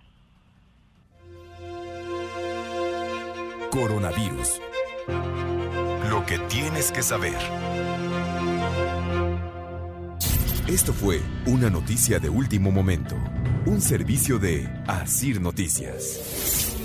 [3.70, 4.62] Coronavirus.
[6.08, 7.36] Lo que tienes que saber.
[10.68, 13.16] Esto fue una noticia de último momento,
[13.66, 16.75] un servicio de Asir Noticias.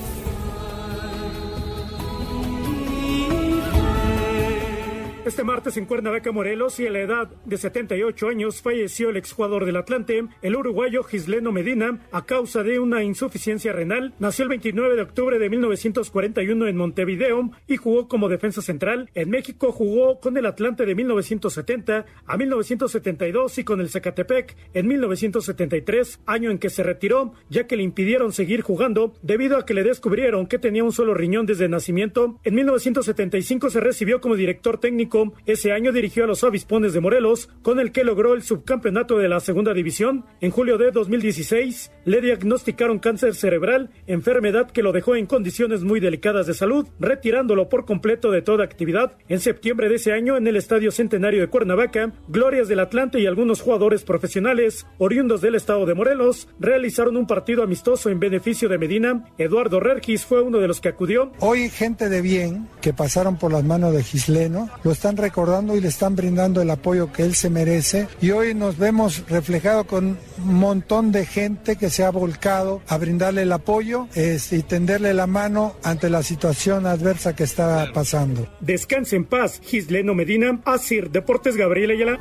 [5.32, 9.64] Este martes en Cuernavaca, Morelos, y a la edad de 78 años, falleció el exjugador
[9.64, 14.14] del Atlante, el uruguayo Gisleno Medina, a causa de una insuficiencia renal.
[14.20, 19.10] Nació el 29 de octubre de 1941 en Montevideo y jugó como defensa central.
[19.14, 24.86] En México jugó con el Atlante de 1970 a 1972 y con el Zacatepec en
[24.86, 29.76] 1973, año en que se retiró, ya que le impidieron seguir jugando debido a que
[29.76, 32.38] le descubrieron que tenía un solo riñón desde nacimiento.
[32.44, 37.50] En 1975 se recibió como director técnico ese año dirigió a los Avispones de Morelos,
[37.62, 40.26] con el que logró el subcampeonato de la segunda división.
[40.42, 46.00] En julio de 2016 le diagnosticaron cáncer cerebral, enfermedad que lo dejó en condiciones muy
[46.00, 49.18] delicadas de salud, retirándolo por completo de toda actividad.
[49.28, 53.28] En septiembre de ese año, en el Estadio Centenario de Cuernavaca, Glorias del Atlante y
[53.28, 58.78] algunos jugadores profesionales, oriundos del estado de Morelos, realizaron un partido amistoso en beneficio de
[58.78, 59.26] Medina.
[59.38, 61.32] Eduardo Rergis fue uno de los que acudió.
[61.40, 65.82] Hoy gente de bien que pasaron por las manos de Gisleno, los están recordando y
[65.82, 68.08] le están brindando el apoyo que él se merece.
[68.22, 73.00] Y hoy nos vemos reflejado con un montón de gente que se ha volcado a
[73.00, 78.48] brindarle el apoyo y tenderle la mano ante la situación adversa que está pasando.
[78.60, 82.20] Descanse en paz, Gisleno Medina, Asir Deportes Gabriel Ayala.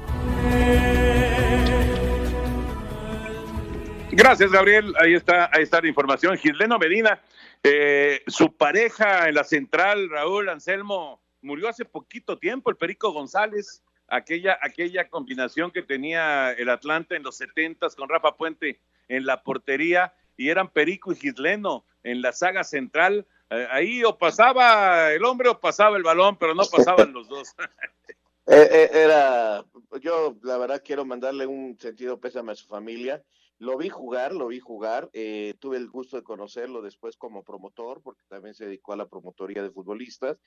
[4.11, 4.95] Gracias, Gabriel.
[4.99, 6.35] Ahí está, ahí está la información.
[6.39, 7.21] Gisleno Medina,
[7.63, 13.83] eh, su pareja en la central, Raúl Anselmo, murió hace poquito tiempo, el Perico González,
[14.09, 19.43] aquella, aquella combinación que tenía el Atlante en los setentas con Rafa Puente en la
[19.43, 23.27] portería, y eran Perico y Gisleno en la saga central.
[23.51, 27.55] Eh, ahí o pasaba el hombre o pasaba el balón, pero no pasaban los dos.
[28.47, 29.65] Eh, eh, era,
[30.01, 33.23] yo la verdad quiero mandarle un sentido pésame a su familia
[33.61, 38.01] lo vi jugar, lo vi jugar, eh, tuve el gusto de conocerlo después como promotor,
[38.03, 40.39] porque también se dedicó a la promotoría de futbolistas.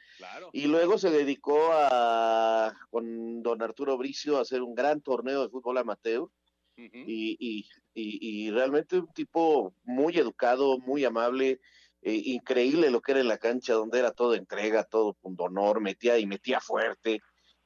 [0.52, 5.50] Y luego se dedicó a, con don Arturo Bricio a hacer un gran torneo de
[5.50, 6.28] fútbol amateur.
[6.76, 11.60] y, y, y, y, realmente un tipo muy educado, muy amable,
[12.02, 15.82] eh, increíble lo que era en la cancha, donde era todo entrega, todo punto honor,
[15.82, 17.22] metía y metía fuerte.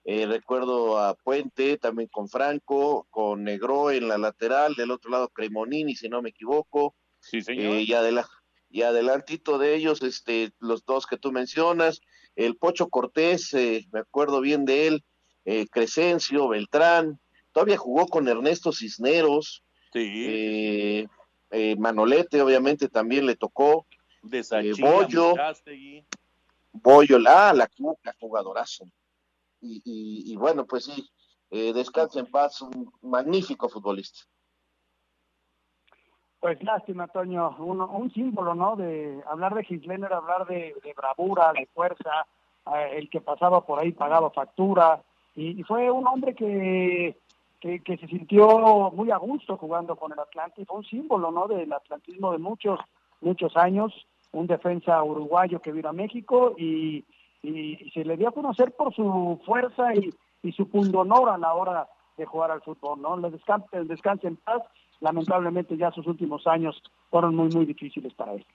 [0.10, 5.28] Eh, recuerdo a Puente, también con Franco, con Negro en la lateral, del otro lado
[5.28, 6.96] Cremonini, si no me equivoco.
[7.20, 7.76] Sí, señor.
[7.76, 8.26] Eh, y, adela
[8.70, 12.00] y adelantito de ellos, este, los dos que tú mencionas,
[12.38, 15.04] el Pocho Cortés, eh, me acuerdo bien de él,
[15.44, 17.20] eh, Crescencio, Beltrán,
[17.52, 21.06] todavía jugó con Ernesto Cisneros, sí.
[21.80, 23.86] Manolete obviamente también le tocó,
[24.22, 25.34] de Sachila, Bollo.
[26.72, 28.86] Bollo, ah, la Cuca, jugadorazo.
[29.62, 31.10] Y, y, y bueno, pues sí,
[31.50, 34.20] eh, descansa en paz, un magnífico futbolista.
[36.40, 38.76] Pues lástima, Toño, un, un símbolo, ¿no?
[38.76, 42.28] De hablar de Gislén era hablar de, bravura, de fuerza,
[42.76, 45.02] eh, el que pasaba por ahí pagaba factura,
[45.36, 47.18] y, fue un hombre que,
[47.60, 51.48] que, se sintió muy a gusto jugando con el Atlante, fue un símbolo, ¿no?
[51.48, 52.80] Del atlantismo de muchos,
[53.22, 53.94] muchos años,
[54.32, 57.06] un defensa uruguayo que vino a México y,
[57.44, 61.54] y, se le dio a conocer por su fuerza y, y su pundonor a la
[61.54, 63.18] hora de jugar al fútbol, ¿no?
[63.18, 64.64] Le descanse, descanse en paz
[65.00, 68.46] lamentablemente ya sus últimos años fueron muy, muy difíciles para él.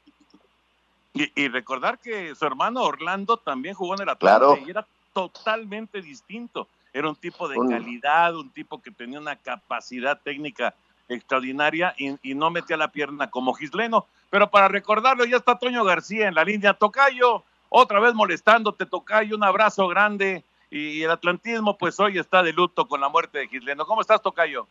[1.15, 4.67] Y, y recordar que su hermano Orlando también jugó en el Atlante Claro.
[4.67, 6.69] y era totalmente distinto.
[6.93, 10.75] Era un tipo de calidad, un tipo que tenía una capacidad técnica
[11.09, 14.07] extraordinaria y, y no metía la pierna como Gisleno.
[14.31, 16.75] Pero para recordarlo, ya está Toño García en la línea.
[16.75, 20.45] Tocayo, otra vez molestándote, Tocayo, un abrazo grande.
[20.71, 23.85] Y el atlantismo, pues hoy está de luto con la muerte de Gisleno.
[23.85, 24.67] ¿Cómo estás, Tocayo?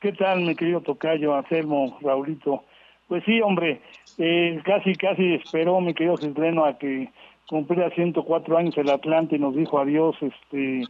[0.00, 2.64] ¿Qué tal, mi querido Tocayo, Anselmo, Raulito?
[3.08, 3.80] Pues sí, hombre,
[4.18, 7.12] eh, casi, casi esperó mi querido Cisleno a que
[7.48, 10.82] cumpliera 104 años el Atlante y nos dijo adiós, este,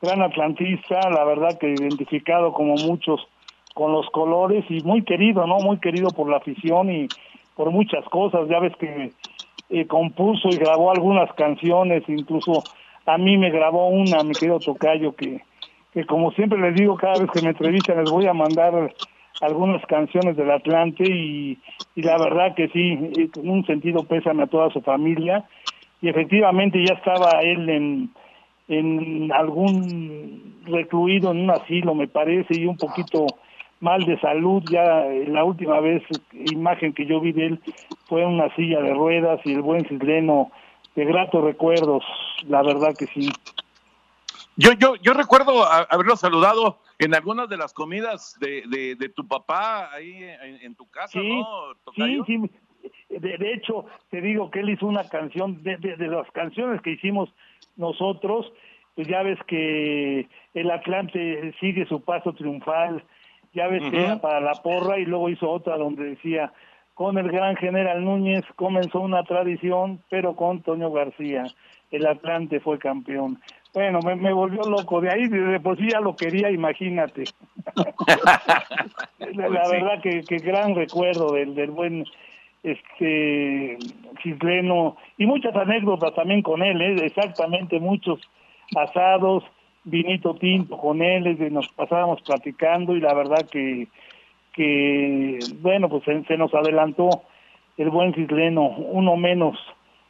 [0.00, 3.26] gran atlantista, la verdad que identificado como muchos
[3.74, 5.58] con los colores y muy querido, ¿no?
[5.58, 7.08] Muy querido por la afición y
[7.54, 9.12] por muchas cosas, ya ves que
[9.70, 12.62] eh, compuso y grabó algunas canciones, incluso
[13.06, 15.42] a mí me grabó una, mi querido Tocayo, que
[15.96, 18.92] que como siempre les digo cada vez que me entrevistan les voy a mandar
[19.40, 21.58] algunas canciones del Atlante y,
[21.94, 25.46] la verdad que sí, eh, con un sentido pésame a toda su familia.
[26.02, 28.10] Y efectivamente ya estaba él en,
[28.68, 33.24] en algún recluido en un asilo me parece y un poquito
[33.80, 37.60] mal de salud ya eh, la última vez imagen que yo vi de él
[38.06, 40.50] fue una silla de ruedas y el buen Cisleno
[40.94, 42.02] de gratos recuerdos
[42.48, 43.28] la verdad que sí
[44.56, 49.28] Yo, yo, yo recuerdo haberlo saludado en algunas de las comidas de, de, de tu
[49.28, 51.44] papá ahí en, en tu casa, Sí, ¿no?
[51.74, 52.24] Sí, Tocayo?
[52.24, 52.50] sí.
[53.10, 56.80] De, de hecho, te digo que él hizo una canción, de, de- de las canciones
[56.80, 57.28] que hicimos
[57.76, 58.50] nosotros,
[58.94, 63.04] pues ya ves que el Atlante sigue su paso triunfal,
[63.56, 66.52] ya ves que era para la porra y luego hizo otra donde decía,
[66.94, 71.44] con el gran general Núñez comenzó una tradición, pero con Toño García,
[71.90, 73.40] el Atlante fue campeón.
[73.74, 77.24] Bueno, me, me volvió loco, de ahí de por sí ya lo quería, imagínate.
[77.74, 79.76] la, la Pues sí.
[79.76, 82.04] verdad que, que gran recuerdo del, del buen
[82.62, 83.78] este
[84.22, 87.06] Cisleno y muchas anécdotas también con él, ¿eh?
[87.06, 88.18] exactamente muchos
[88.74, 89.44] asados,
[89.86, 93.88] vinito tinto con él, nos pasábamos platicando y la verdad que
[94.52, 97.22] que bueno pues se, se nos adelantó
[97.76, 99.56] el buen Cisleno, uno menos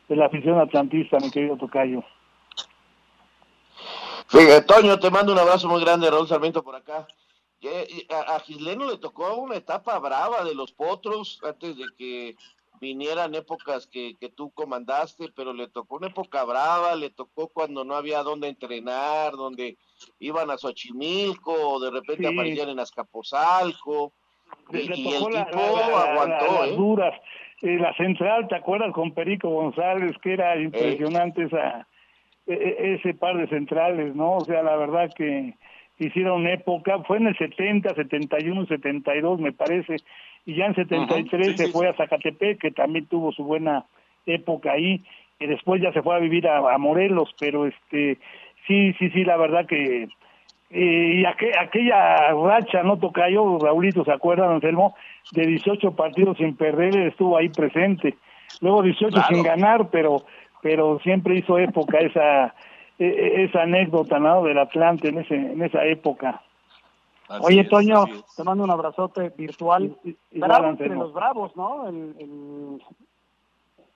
[0.08, 2.04] de la afición atlantista, mi querido Tocayo.
[4.28, 7.06] Fíjate, Toño, te mando un abrazo muy grande, Raúl Sarmiento por acá.
[8.08, 12.36] A, a Gisleno le tocó una etapa brava de los potros antes de que
[12.80, 17.84] vinieran épocas que, que tú comandaste, pero le tocó una época brava, le tocó cuando
[17.84, 19.76] no había dónde entrenar, donde
[20.20, 22.34] iban a Xochimilco, o de repente Sí.
[22.34, 24.12] aparecían en Azcapotzalco,
[24.70, 26.76] Le, y, le y el la- tipo la- la- la- aguantó, las ¿eh?
[26.76, 27.20] duras.
[27.62, 30.12] Eh, la central, ¿te acuerdas con Perico González?
[30.22, 31.86] Que era impresionante esa
[32.46, 34.36] e- e- ese par de centrales, ¿no?
[34.36, 35.54] O sea, la verdad que
[35.98, 39.96] hicieron época, fue en el 70, 71, 72 me parece,
[40.46, 43.84] y ya en 73 Ujú, sí, se fue a Zacatepec, que también tuvo su buena
[44.24, 45.04] época ahí,
[45.38, 48.18] y después ya se fue a vivir a, a Morelos, pero este,
[48.66, 50.08] sí, sí, sí, la verdad que
[50.70, 53.58] eh, y aqu- aquella racha, ¿no, Tocayo?
[53.58, 54.94] Raulito, ¿se acuerdan, Anselmo?
[55.30, 58.14] De 18 partidos sin perder, estuvo ahí presente.
[58.60, 59.28] Luego 18 Claro.
[59.28, 60.24] sin ganar, pero
[60.62, 62.54] pero siempre hizo época esa
[62.98, 64.42] e- e- esa anécdota, ¿no?
[64.42, 66.40] Del Atlante en ese en esa época.
[67.42, 68.04] Oye, Toño,
[68.36, 69.96] te mando un abrazote virtual.
[70.32, 71.88] Bravo entre los bravos, ¿no?
[71.88, 72.82] El, el-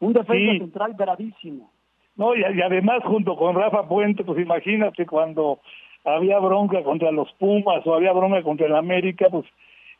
[0.00, 0.58] Un defensa Sí.
[0.58, 1.70] central bravísimo.
[2.16, 5.60] No, y, y además junto con Rafa Puente, pues imagínate cuando
[6.04, 9.44] había bronca contra los Pumas o había bronca contra el América, pues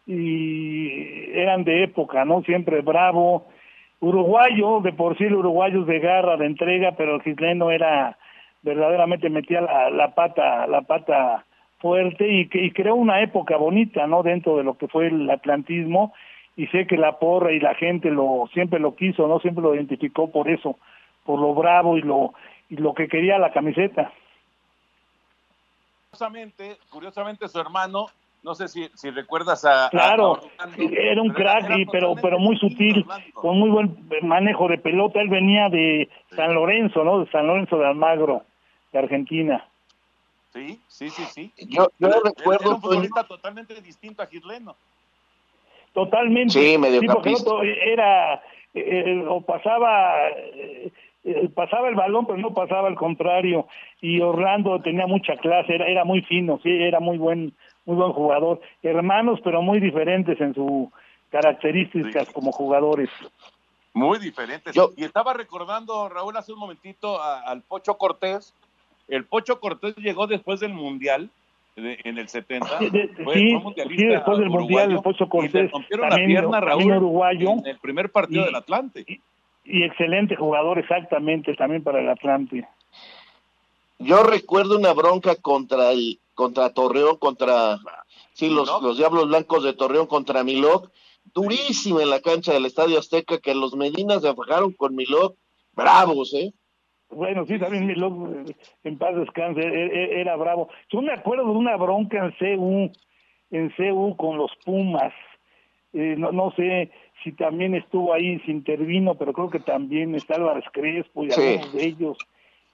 [0.06, 2.42] y eran de época, ¿no?
[2.42, 3.44] Siempre bravo,
[4.00, 8.16] uruguayo, de por sí el uruguayo es de garra, de entrega, pero el gisleno era
[8.62, 11.44] verdaderamente metía la, la pata, la pata
[11.80, 14.22] fuerte y, que, y creó una época bonita, ¿no?
[14.22, 16.12] Dentro de lo que fue el atlantismo
[16.56, 19.40] y sé que la porra y la gente lo siempre lo quiso, ¿no?
[19.40, 20.78] Siempre lo identificó por eso,
[21.24, 22.34] por lo bravo y lo
[22.68, 24.12] y lo que quería la camiseta.
[26.10, 28.06] Curiosamente, curiosamente su hermano,
[28.42, 30.40] no sé si, si recuerdas a Claro,
[30.76, 35.20] era un crack, y, pero pero muy sutil, con muy buen manejo de pelota.
[35.20, 37.20] Él venía de San Lorenzo, ¿no?
[37.20, 38.42] De San Lorenzo de Almagro,
[38.92, 39.64] de Argentina.
[40.52, 41.52] Sí, sí, sí, sí.
[41.68, 44.74] Yo, yo Era- recuerdo, era un futbolista totalmente distinto a Gisleno.
[45.92, 46.52] Totalmente.
[46.52, 48.42] Sí, el otro era,
[48.74, 50.92] eh, o pasaba, eh,
[51.24, 53.66] eh, pasaba el balón, pero no pasaba al contrario.
[54.00, 57.52] Y Orlando tenía mucha clase, era, era muy fino, sí, era muy buen,
[57.84, 58.60] muy buen jugador.
[58.82, 60.88] Hermanos, pero muy diferentes en sus
[61.30, 63.10] características como jugadores.
[63.92, 64.74] Muy diferentes.
[64.96, 68.54] Y estaba recordando, Raúl, hace un momentito a- al Pocho Cortés.
[69.10, 71.28] El Pocho Cortés llegó después del Mundial
[71.76, 72.78] de- en el 70.
[72.78, 75.70] De- de- Fue- sí, fue mundialista sí, después del Mundial, el Pocho y le Cortés,
[75.70, 77.50] rompieron también- la pierna, Raúl, uruguayo.
[77.52, 79.04] en el primer partido Y- del Atlante.
[79.64, 82.66] Y excelente jugador, exactamente, también para el Atlante.
[83.98, 87.78] Yo recuerdo una bronca contra el contra Torreón, contra
[88.32, 90.90] sí, los, los Diablos Blancos de Torreón contra Miloc,
[91.34, 95.36] durísima en la cancha del Estadio Azteca, que los Medinas se fajaron con Miloc,
[95.74, 96.52] bravos, ¿eh?
[97.10, 98.30] Bueno, sí, también mi loco,
[98.84, 100.68] en paz descanse, e- e- era bravo.
[100.90, 102.90] Yo me acuerdo de una bronca en CU,
[103.50, 105.12] en CU con los Pumas.
[105.92, 106.90] Eh, no, no sé
[107.24, 111.40] si también estuvo ahí, si intervino, pero creo que también está Álvarez Crespo y Sí.
[111.40, 112.18] algunos de ellos.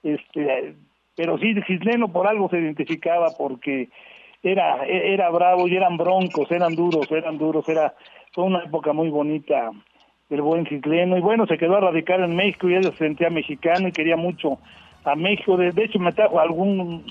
[0.03, 0.75] Este,
[1.15, 3.89] pero sí, Gisleno por algo se identificaba porque
[4.43, 7.95] era e- era bravo y eran broncos, eran duros, eran duros, era
[8.33, 9.71] fue una época muy bonita
[10.29, 13.29] del buen Gisleno y bueno, se quedó a radicar en México y él se sentía
[13.29, 14.57] mexicano y quería mucho
[15.05, 17.03] a México, de, de hecho me trajo algún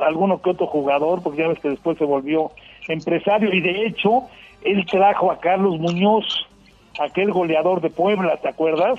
[0.00, 2.50] alguno que otro jugador, porque ya ves que después se volvió
[2.88, 4.22] empresario y de hecho
[4.62, 6.24] él trajo a Carlos Muñoz,
[7.00, 8.98] aquel goleador de Puebla, ¿te acuerdas?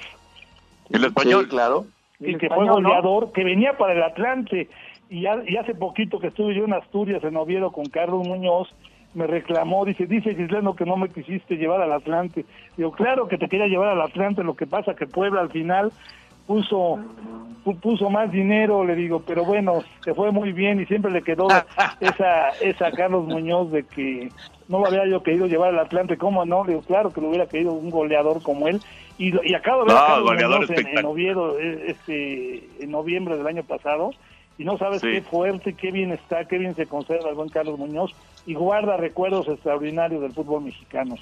[0.89, 1.47] El español.
[1.49, 1.86] claro.
[2.20, 4.70] y El que fue goleador, que venía para el Atlante.
[5.09, 8.74] Y, ya- y hace poquito que estuve yo en Asturias, en Oviedo, con Carlos Muñoz,
[9.18, 12.45] me reclamó, dice, dice Gisleno que no me quisiste llevar al Atlante.
[12.78, 15.91] Digo, claro que te quería llevar al Atlante, lo que pasa que Puebla al final
[16.45, 16.99] puso
[17.65, 21.24] pu- puso más dinero, le digo, pero bueno, se fue muy bien y siempre le
[21.24, 21.47] quedó
[21.99, 24.30] esa esa Carlos Muñoz de que
[24.70, 26.63] no lo había yo querido llevar al Atlante, ¿cómo no?
[26.63, 28.82] Le digo, claro que lo hubiera querido un goleador como él.
[29.18, 30.15] Y, y acabo de ver No,
[30.78, 31.05] en, en.
[31.05, 34.11] Oviedo eh, este, en noviembre del año pasado
[34.57, 35.07] y no sabes Sí.
[35.09, 38.13] qué fuerte, qué bien está, qué bien se conserva el buen Carlos Muñoz
[38.48, 41.16] y guarda recuerdos extraordinarios del fútbol mexicano.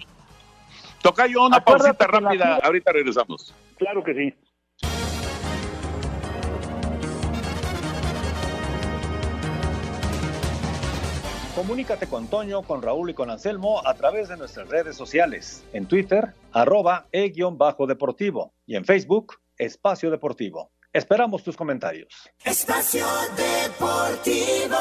[1.02, 3.54] Toca yo una Acuérdate pausita la rápida, ahorita regresamos.
[3.78, 4.34] Claro que sí.
[11.56, 15.66] Comunícate con Toño, con Raúl y con Anselmo a través de nuestras redes sociales.
[15.74, 18.54] En Twitter, arroba e-deportivo.
[18.68, 20.72] Y en Facebook, Espacio Deportivo.
[20.92, 22.30] Esperamos tus comentarios.
[22.44, 23.06] Espacio
[23.36, 24.76] Deportivo.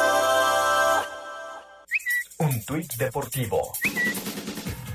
[2.44, 3.72] Un tuit deportivo.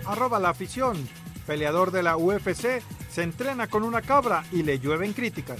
[0.05, 1.09] Arroba la afición.
[1.47, 5.57] Peleador de la UFC se entrena con una cabra y le llueven críticas.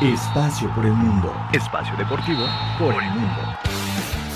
[0.00, 1.34] Espacio por el mundo.
[1.52, 2.46] Espacio deportivo
[2.78, 3.65] por el mundo.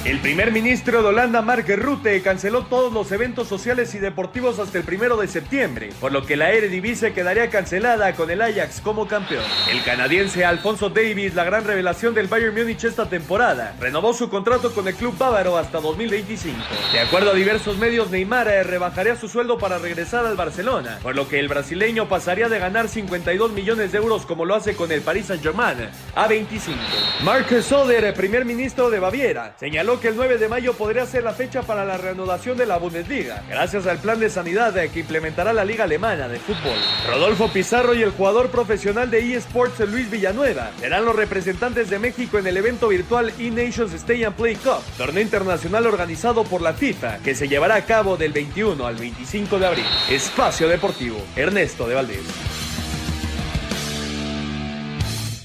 [0.03, 4.79] El primer ministro de Holanda, Mark Rutte, canceló todos los eventos sociales y deportivos hasta
[4.79, 9.07] el primero de septiembre, por lo que la Eredivisie quedaría cancelada con el Ajax como
[9.07, 9.45] campeón.
[9.71, 14.73] El canadiense Alfonso Davis, la gran revelación del Bayern Múnich esta temporada, renovó su contrato
[14.73, 16.57] con el club bávaro hasta 2025.
[16.95, 21.15] De acuerdo a diversos medios, Neymar eh, rebajaría su sueldo para regresar al Barcelona, por
[21.15, 24.91] lo que el brasileño pasaría de ganar 52 millones de euros como lo hace con
[24.93, 26.79] el Paris Saint-Germain a 25.
[27.23, 31.33] Mark Söder, primer ministro de Baviera, señaló que el 9 de mayo podría ser la
[31.33, 35.65] fecha para la reanudación de la Bundesliga, gracias al plan de sanidad que implementará la
[35.65, 36.79] Liga Alemana de Fútbol.
[37.09, 42.39] Rodolfo Pizarro y el jugador profesional de eSports Luis Villanueva serán los representantes de México
[42.39, 47.19] en el evento virtual eNations Stay and Play Cup, torneo internacional organizado por la FIFA,
[47.19, 49.87] que se llevará a cabo del 21 al 25 de abril.
[50.11, 52.25] Espacio Deportivo, Ernesto de Valdés.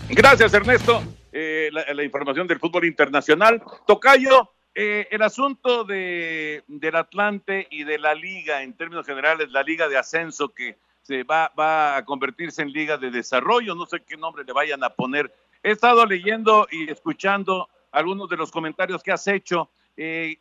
[0.10, 1.02] Gracias, Ernesto.
[1.38, 3.62] Eh, la, la información del fútbol internacional.
[3.86, 9.62] Tocayo, eh, el asunto de, del Atlante y de la liga, en términos generales, la
[9.62, 14.00] liga de ascenso que se va, va a convertirse en liga de desarrollo, no sé
[14.08, 15.30] qué nombre le vayan a poner.
[15.62, 20.38] He estado leyendo y escuchando algunos de los comentarios que has hecho Eh,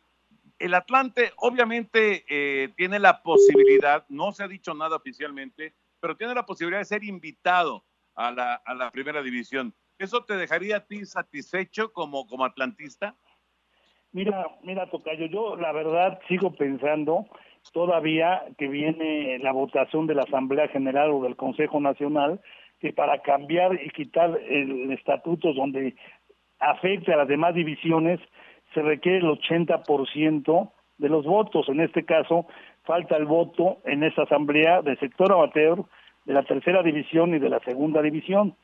[0.59, 6.33] el Atlante obviamente eh, tiene la posibilidad, no se ha dicho nada oficialmente, pero tiene
[6.33, 7.83] la posibilidad de ser invitado
[8.15, 9.73] a la, a la primera división.
[9.97, 13.15] ¿Eso te dejaría a ti satisfecho como, como atlantista?
[14.11, 17.25] Mira, mira, Tocayo, yo la verdad sigo pensando
[17.73, 22.39] todavía que viene la votación de la Asamblea General o del Consejo Nacional,
[22.79, 25.95] que para cambiar y quitar el estatuto donde
[26.59, 28.19] afecte a las demás divisiones,
[28.73, 31.67] se requiere el 80% de los votos.
[31.69, 32.45] En este caso,
[32.83, 35.83] falta el voto en esta asamblea del sector amateur,
[36.25, 38.55] de la tercera división y de la segunda división.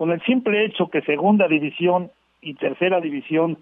[0.00, 3.58] Con el simple hecho que segunda división y tercera división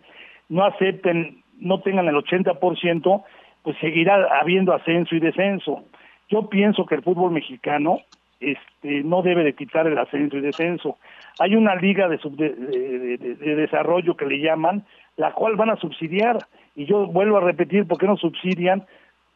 [0.48, 3.24] no acepten, no tengan el 80%,
[3.64, 5.82] pues seguirá habiendo ascenso y descenso.
[6.28, 7.98] Yo pienso que el fútbol mexicano
[8.38, 10.98] este, no debe de quitar el ascenso y descenso.
[11.40, 14.84] Hay una liga de, de, desarrollo que le llaman,
[15.16, 16.38] la cual van a subsidiar.
[16.76, 18.86] Y yo vuelvo a repetir, ¿por qué no subsidian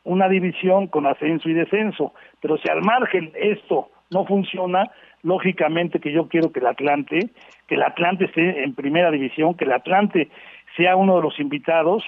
[0.05, 2.15] una división con ascenso y descenso?
[2.41, 4.89] Pero si al margen esto no funciona,
[5.23, 7.31] lógicamente que yo quiero que el Atlante,
[7.67, 10.29] que el Atlante esté en primera división, que el Atlante
[10.77, 12.05] sea uno de los invitados.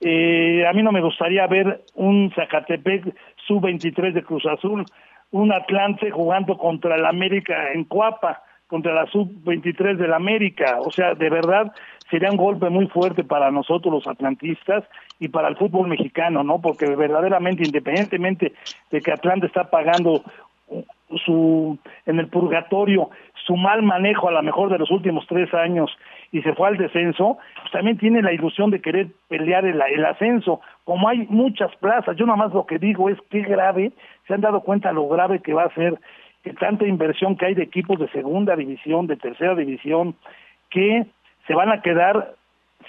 [0.00, 3.14] Eh, a mí no me gustaría ver un Zacatepec
[3.46, 4.84] sub-23 de Cruz Azul,
[5.30, 10.78] un Atlante jugando contra el América en Cuapa, contra la sub-23 del América.
[10.80, 11.72] O sea, de verdad
[12.10, 14.84] sería un golpe muy fuerte para nosotros los atlantistas
[15.18, 16.60] y para el fútbol mexicano, ¿no?
[16.60, 18.52] Porque verdaderamente, independientemente
[18.90, 20.22] de que Atlante está pagando
[21.24, 23.10] su en el purgatorio
[23.46, 25.90] su mal manejo a lo mejor de los últimos tres años
[26.32, 30.60] y se fue al descenso, pues también tiene la ilusión de querer pelear el, ascenso.
[30.84, 33.92] Como hay muchas plazas, yo nada más lo que digo es que grave,
[34.26, 35.98] se han dado cuenta lo grave que va a ser
[36.42, 40.14] que tanta inversión que hay de equipos de segunda división, de tercera división,
[40.70, 41.06] que
[41.46, 42.34] se van a quedar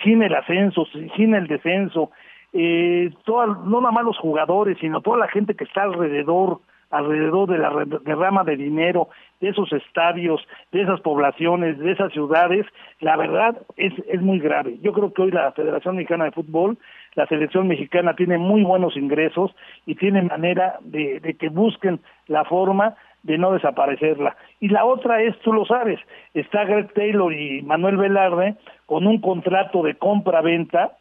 [0.03, 0.85] sin el ascenso,
[1.15, 2.11] sin el descenso,
[2.51, 6.59] eh, no nada más los jugadores, sino toda la gente que está alrededor,
[6.89, 7.71] alrededor de la
[8.03, 9.09] derrama de dinero,
[9.41, 12.65] de esos estadios, de esas poblaciones, de esas ciudades,
[12.99, 14.77] la verdad es, es muy grave.
[14.81, 16.77] Yo creo que hoy la Federación Mexicana de Fútbol,
[17.15, 19.51] la selección mexicana tiene muy buenos ingresos
[19.85, 24.35] y tiene manera de, que busquen la forma de no desaparecerla.
[24.59, 25.99] Y la otra es, tú lo sabes,
[26.33, 28.55] está Greg Taylor y Manuel Velarde
[28.85, 30.91] con un contrato de compra-venta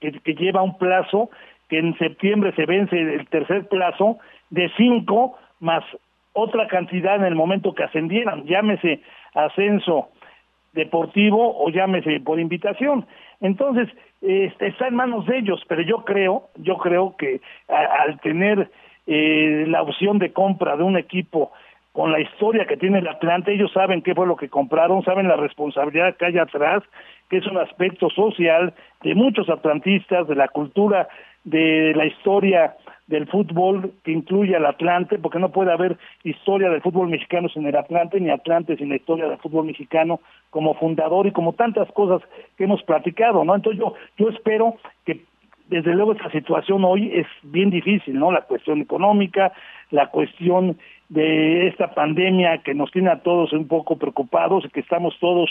[0.00, 1.28] que lleva un plazo
[1.68, 4.18] que en septiembre se vence el tercer plazo
[4.50, 5.84] de cinco más
[6.32, 9.00] otra cantidad en el momento que ascendieran, llámese
[9.34, 10.08] ascenso
[10.72, 13.06] deportivo o llámese por invitación.
[13.40, 13.88] Entonces,
[14.20, 18.70] este, está en manos de ellos, pero yo creo, yo creo que al tener
[19.06, 21.52] eh, la opción de compra de un equipo
[21.92, 25.26] con la historia que tiene el Atlante, ellos saben qué fue lo que compraron, saben
[25.26, 26.84] la responsabilidad que hay atrás,
[27.28, 31.08] que es un aspecto social de muchos atlantistas, de la cultura,
[31.44, 32.76] de la historia
[33.08, 37.66] del fútbol que incluye al Atlante, porque no puede haber historia del fútbol mexicano sin
[37.66, 41.90] el Atlante, ni Atlante sin la historia del fútbol mexicano como fundador y como tantas
[41.92, 42.22] cosas
[42.56, 43.54] que hemos platicado, ¿no?
[43.54, 45.22] Entonces yo, yo espero que
[45.68, 48.30] desde luego esta situación hoy es bien difícil, ¿no?
[48.30, 49.52] La cuestión económica,
[49.90, 50.78] la cuestión
[51.08, 55.50] de esta pandemia que nos tiene a todos un poco preocupados y que estamos todos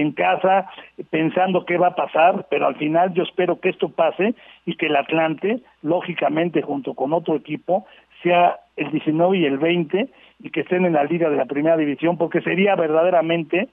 [0.00, 0.68] en casa
[1.10, 4.34] pensando qué va a pasar, pero al final yo espero que esto pase
[4.66, 7.86] y que el Atlante, lógicamente junto con otro equipo,
[8.22, 10.08] sea el 19 y el 20
[10.40, 13.68] y que estén en la liga de la primera división, porque sería verdaderamente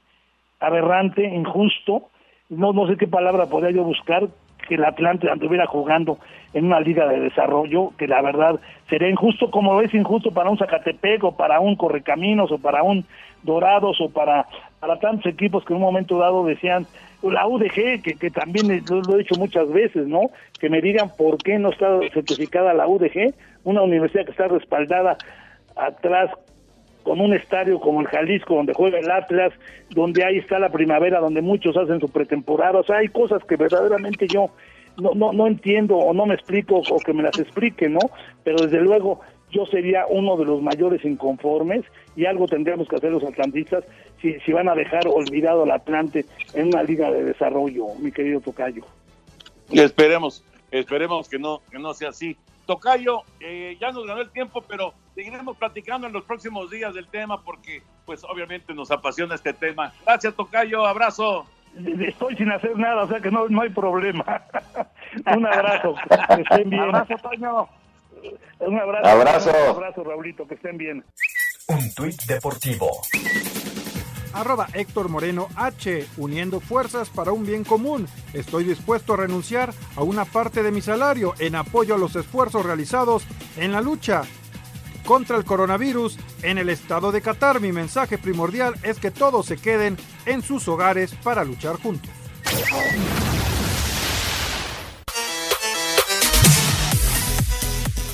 [0.60, 2.10] aberrante, injusto,
[2.50, 4.28] no, no sé qué palabra podría yo buscar,
[4.68, 6.20] que el Atlante anduviera jugando
[6.54, 8.60] en una liga de desarrollo, que la verdad
[8.90, 13.06] sería injusto como es injusto para un Zacatepec o para un Correcaminos o para un
[13.44, 14.48] Dorados o para,
[14.80, 16.86] para tantos equipos que en un momento dado decían,
[17.24, 20.22] la UDG, que, que también lo, he dicho muchas veces, ¿no?
[20.60, 25.18] Que me digan por qué no está certificada la UDG, una universidad que está respaldada
[25.76, 26.32] atrás
[27.08, 29.54] con un estadio como el Jalisco, donde juega el Atlas,
[29.92, 32.82] donde ahí está la primavera, donde muchos hacen su pretemporada.
[32.82, 34.50] O sea, hay cosas que verdaderamente yo
[34.98, 38.02] no, no, no entiendo o no me explico o que me las expliquen, ¿no?
[38.44, 41.86] Pero desde luego yo sería uno de los mayores inconformes
[42.18, 43.86] y algo tendríamos que hacer los atlantistas
[44.22, 48.42] si, si van a dejar olvidado al Atlante en una liga de desarrollo, mi querido
[48.42, 48.84] Tocayo.
[49.72, 52.36] Esperemos, esperemos que no, que no sea así.
[52.68, 57.08] Tocayo, eh, ya nos ganó el tiempo, pero seguiremos platicando en los próximos días del
[57.08, 59.92] tema porque, pues, obviamente nos apasiona este tema.
[60.06, 61.48] Gracias, Tocayo, abrazo.
[61.76, 64.44] Estoy sin hacer nada, o sea que no, no hay problema.
[65.36, 65.96] Un abrazo,
[66.36, 66.84] que estén bien.
[66.84, 67.70] Abrazo, Toño.
[68.60, 69.08] Un abrazo.
[69.08, 69.50] Abrazo.
[69.50, 71.04] Un abrazo, Raulito, que estén bien.
[71.68, 73.02] Un tuit deportivo.
[74.34, 78.08] Arroba Héctor Moreno H, uniendo fuerzas para un bien común.
[78.34, 82.66] Estoy dispuesto a renunciar a una parte de mi salario en apoyo a los esfuerzos
[82.66, 83.24] realizados
[83.58, 84.24] en la lucha
[85.06, 87.60] contra el coronavirus en el estado de Qatar.
[87.62, 92.12] Mi mensaje primordial es que todos se queden en sus hogares para luchar juntos.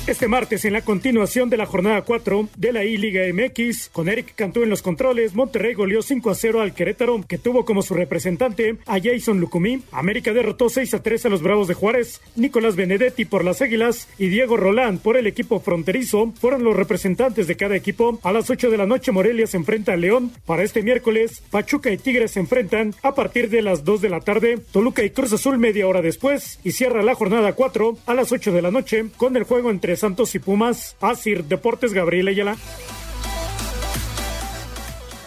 [0.06, 4.34] Este martes, en la continuación de la jornada 4 de la I-Liga MX, con Eric
[4.34, 7.94] Cantú en los controles, Monterrey goleó 5 a 0 al Querétaro, que tuvo como su
[7.94, 9.80] representante a Jason Lucumí.
[9.92, 12.20] América derrotó 6 a 3 a los Bravos de Juárez.
[12.36, 17.46] Nicolás Benedetti por las Águilas y Diego Roland por el equipo fronterizo fueron los representantes
[17.46, 18.20] de cada equipo.
[18.22, 20.32] A las 8 de la noche, Morelia se enfrenta a León.
[20.44, 24.20] Para este miércoles, Pachuca y Tigres se enfrentan a partir de las 2 de la
[24.20, 24.58] tarde.
[24.70, 26.60] Toluca y Cruz Azul media hora después.
[26.62, 29.93] Y cierra la jornada 4 a las 8 de la noche con el juego entre
[29.96, 30.96] Santos y Pumas.
[31.00, 32.56] Asir Deportes, Gabriel Ayala.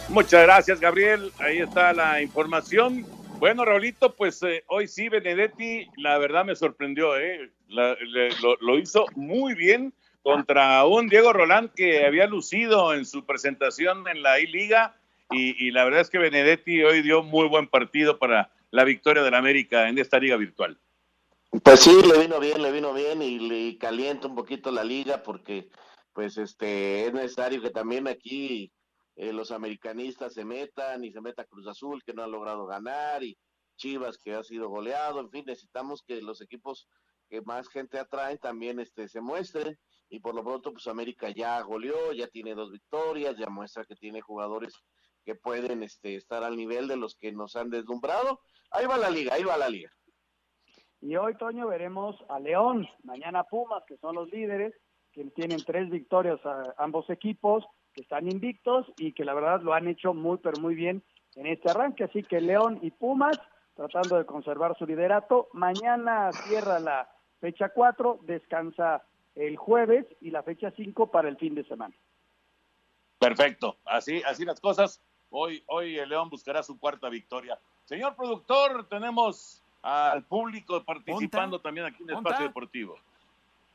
[0.10, 1.32] Muchas gracias, Gabriel.
[1.40, 3.06] Ahí está la información.
[3.40, 7.52] Bueno, Raulito, pues eh, hoy sí, Benedetti, la verdad me sorprendió, ¿eh?
[7.68, 9.94] Lo hizo muy bien
[10.24, 14.96] contra un Diego Roland que había lucido en su presentación en la I-Liga
[15.30, 19.24] y, y la verdad es que Benedetti hoy dio muy buen partido para la victoria
[19.24, 20.78] del América en esta liga virtual.
[21.64, 25.24] Pues sí, le vino bien, le vino bien y le calienta un poquito la liga
[25.24, 25.70] porque
[26.14, 28.72] pues este es necesario que también aquí
[29.16, 33.24] eh, los americanistas se metan y se meta Cruz Azul que no ha logrado ganar
[33.24, 33.38] y
[33.78, 36.88] Chivas que ha sido goleado, en fin, necesitamos que los equipos
[37.30, 39.78] que más gente atraen también este se muestren
[40.10, 43.96] y por lo pronto pues América ya goleó, ya tiene dos victorias, ya muestra que
[43.96, 44.74] tiene jugadores
[45.24, 48.42] que pueden este estar al nivel de los que nos han deslumbrado.
[48.72, 49.92] Ahí va la liga, ahí va la liga.
[51.02, 54.74] Y hoy, Toño, veremos a León, mañana Pumas, que son los líderes,
[55.12, 59.74] que tienen tres victorias a ambos equipos, que están invictos y que la verdad lo
[59.74, 61.04] han hecho muy, pero muy bien
[61.36, 62.04] en este arranque.
[62.04, 63.40] Así que León y Pumas,
[63.76, 65.50] tratando de conservar su liderato.
[65.54, 69.04] Mañana cierra la fecha 4, descansa
[69.36, 71.96] el jueves y la fecha 5 para el fin de semana.
[73.20, 75.02] Perfecto, así, así las cosas.
[75.30, 77.60] Hoy, hoy León buscará su cuarta victoria.
[77.86, 82.98] Señor productor, tenemos al público participando también aquí en Espacio Deportivo.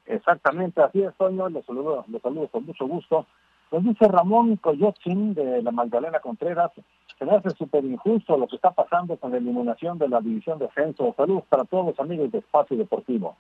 [0.05, 3.27] Exactamente, así es, Toño, los saludo, los saludo con mucho gusto.
[3.71, 6.71] Nos dice Ramón Coyotzin de la Magdalena Contreras,
[7.19, 10.59] se me hace súper injusto lo que está pasando con la eliminación de la división
[10.59, 11.15] de ascenso.
[11.17, 13.37] Saludos para todos los amigos de Espacio Deportivo.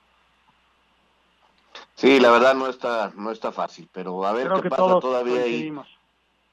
[1.95, 5.01] Sí, la verdad no está no está fácil, pero a ver Creo qué que pasa
[5.01, 5.75] todavía hay,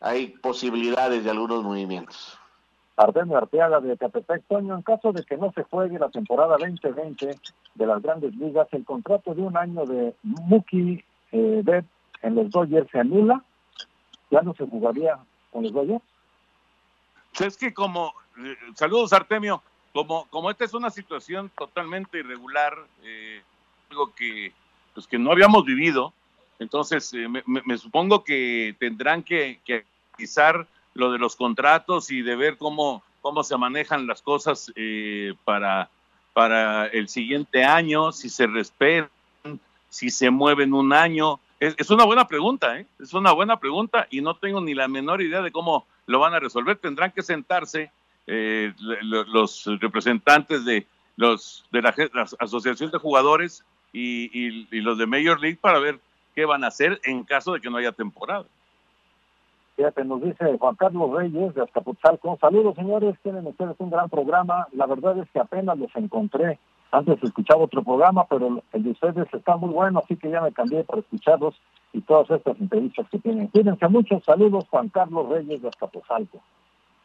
[0.01, 2.38] hay posibilidades de algunos movimientos.
[2.99, 7.37] Artemio Arteaga de Catepec, Toño, en caso de que no se juegue la temporada 2020
[7.75, 11.87] de las grandes ligas, el contrato de un año de Mookie eh, Betts
[12.21, 13.41] en los Dodgers se anula,
[14.29, 15.17] ya no se jugaría
[15.51, 16.03] con los Dodgers.
[17.39, 19.61] Es que como, eh, saludos Artemio,
[19.93, 22.73] como, como esta es una situación totalmente irregular,
[23.03, 23.41] eh,
[23.89, 24.51] algo que,
[24.93, 26.11] pues que no habíamos vivido,
[26.59, 29.85] entonces eh, me, me- supongo que tendrán que, que
[30.15, 35.33] analizar lo de los contratos y de ver cómo, cómo se manejan las cosas eh,
[35.45, 35.89] para,
[36.33, 39.09] para el siguiente año, si se respetan,
[39.89, 41.39] si se mueven un año.
[41.59, 42.85] Es, es una buena pregunta, ¿eh?
[42.99, 46.33] es una buena pregunta y no tengo ni la menor idea de cómo lo van
[46.33, 46.77] a resolver.
[46.77, 47.91] Tendrán que sentarse
[48.27, 50.85] eh, lo- los representantes de
[51.17, 55.99] los de la, la de jugadores y, y- y los de Major League para ver
[56.33, 58.45] qué van a hacer en caso de que no haya temporada.
[59.79, 62.37] Fíjate, nos dice Juan Carlos Reyes de Azcapotzalco.
[62.41, 63.15] Saludos, señores.
[63.23, 64.67] Tienen ustedes un gran programa.
[64.73, 66.59] La verdad es que apenas los encontré.
[66.91, 70.51] Antes escuchaba otro programa, pero el de ustedes está muy bueno, así que ya me
[70.51, 71.55] cambié para escucharlos
[71.93, 73.47] y todas estas entrevistas que tienen.
[73.47, 74.19] Cuídense mucho.
[74.25, 76.41] Saludos, Juan Carlos Reyes de Azcapotzalco.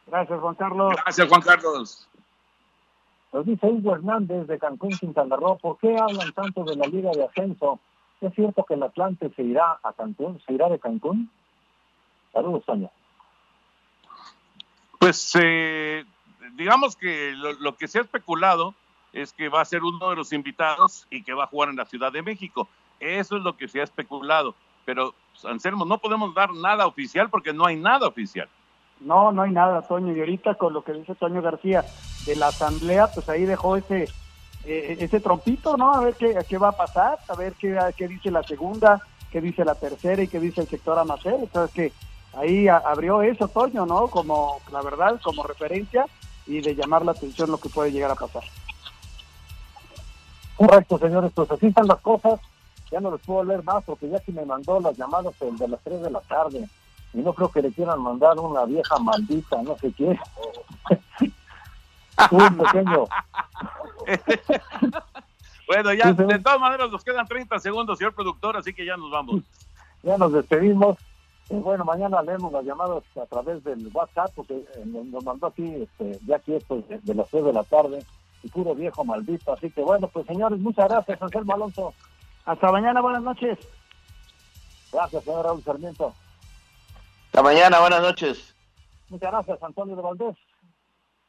[0.07, 0.93] Gracias, Juan Carlos.
[1.01, 2.09] Gracias, Juan Carlos.
[3.31, 5.57] Nos dice Hugo Hernández de Cancún, Quintana Roo.
[5.59, 7.79] ¿Por qué hablan tanto de la Liga de Ascenso?
[8.19, 10.41] ¿Es cierto que el Atlante se irá a Cancún?
[10.45, 11.29] ¿Se irá de Cancún?
[12.35, 12.91] Saludos, Toño.
[14.99, 16.03] Pues eh,
[16.55, 18.75] digamos que lo, lo que se ha especulado
[19.13, 21.77] es que va a ser uno de los invitados y que va a jugar en
[21.77, 22.67] la Ciudad de México.
[22.99, 24.53] Eso es lo que se ha especulado.
[24.83, 28.49] Pero, pues, Anselmo, no podemos dar nada oficial porque no hay nada oficial.
[28.99, 30.13] No, no hay nada, Toño.
[30.13, 31.85] Y ahorita con lo que dice Toño García
[32.25, 34.09] de la asamblea, pues ahí dejó ese
[34.65, 35.93] eh, ese trompito, ¿no?
[35.93, 39.39] A ver qué, qué va a pasar, a ver qué, qué dice la segunda, qué
[39.39, 41.35] dice la tercera y qué dice el sector Amacel.
[41.35, 41.93] Entonces que
[42.37, 44.07] ahí a- abrió eso, Toño, ¿no?
[44.07, 46.05] Como, la verdad, como referencia
[46.47, 48.43] y de llamar la atención lo que puede llegar a pasar.
[50.55, 52.39] Correcto, señores, pues así están las cosas.
[52.91, 55.67] Ya no les puedo leer más porque ya que me mandó las llamadas el de
[55.67, 56.67] las 3 de la tarde.
[57.13, 60.19] y no creo que le quieran mandar una vieja maldita, no sé qué.
[62.31, 63.05] Un pequeño.
[65.67, 69.11] bueno, ya de todas maneras nos quedan 30 segundos, señor productor, así que ya nos
[69.11, 69.41] vamos.
[70.03, 70.97] Ya nos despedimos.
[71.49, 75.83] Y bueno, mañana leemos las llamadas a través del WhatsApp, porque eh, nos mandó aquí,
[75.83, 78.03] este, ya aquí esto de, de las 3 de la tarde,
[78.41, 79.53] y puro viejo maldito.
[79.53, 81.93] Así que bueno, pues señores, muchas gracias, Anselmo Alonso.
[82.45, 83.57] Hasta mañana, buenas noches.
[84.91, 86.13] Gracias, señor Raúl Sarmiento.
[87.27, 88.55] Hasta mañana, buenas noches.
[89.09, 90.35] Muchas gracias, Antonio de Valdés.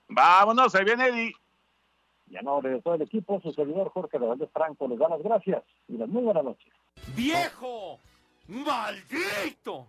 [0.08, 1.34] Vámonos, ahí viene Eddie.
[2.28, 5.08] Y a nombre de todo el equipo, su servidor Jorge de Valdés Franco les da
[5.08, 6.72] las gracias y las muy buenas noches.
[7.14, 7.98] ¡Viejo!
[8.48, 9.86] ¡Maldito!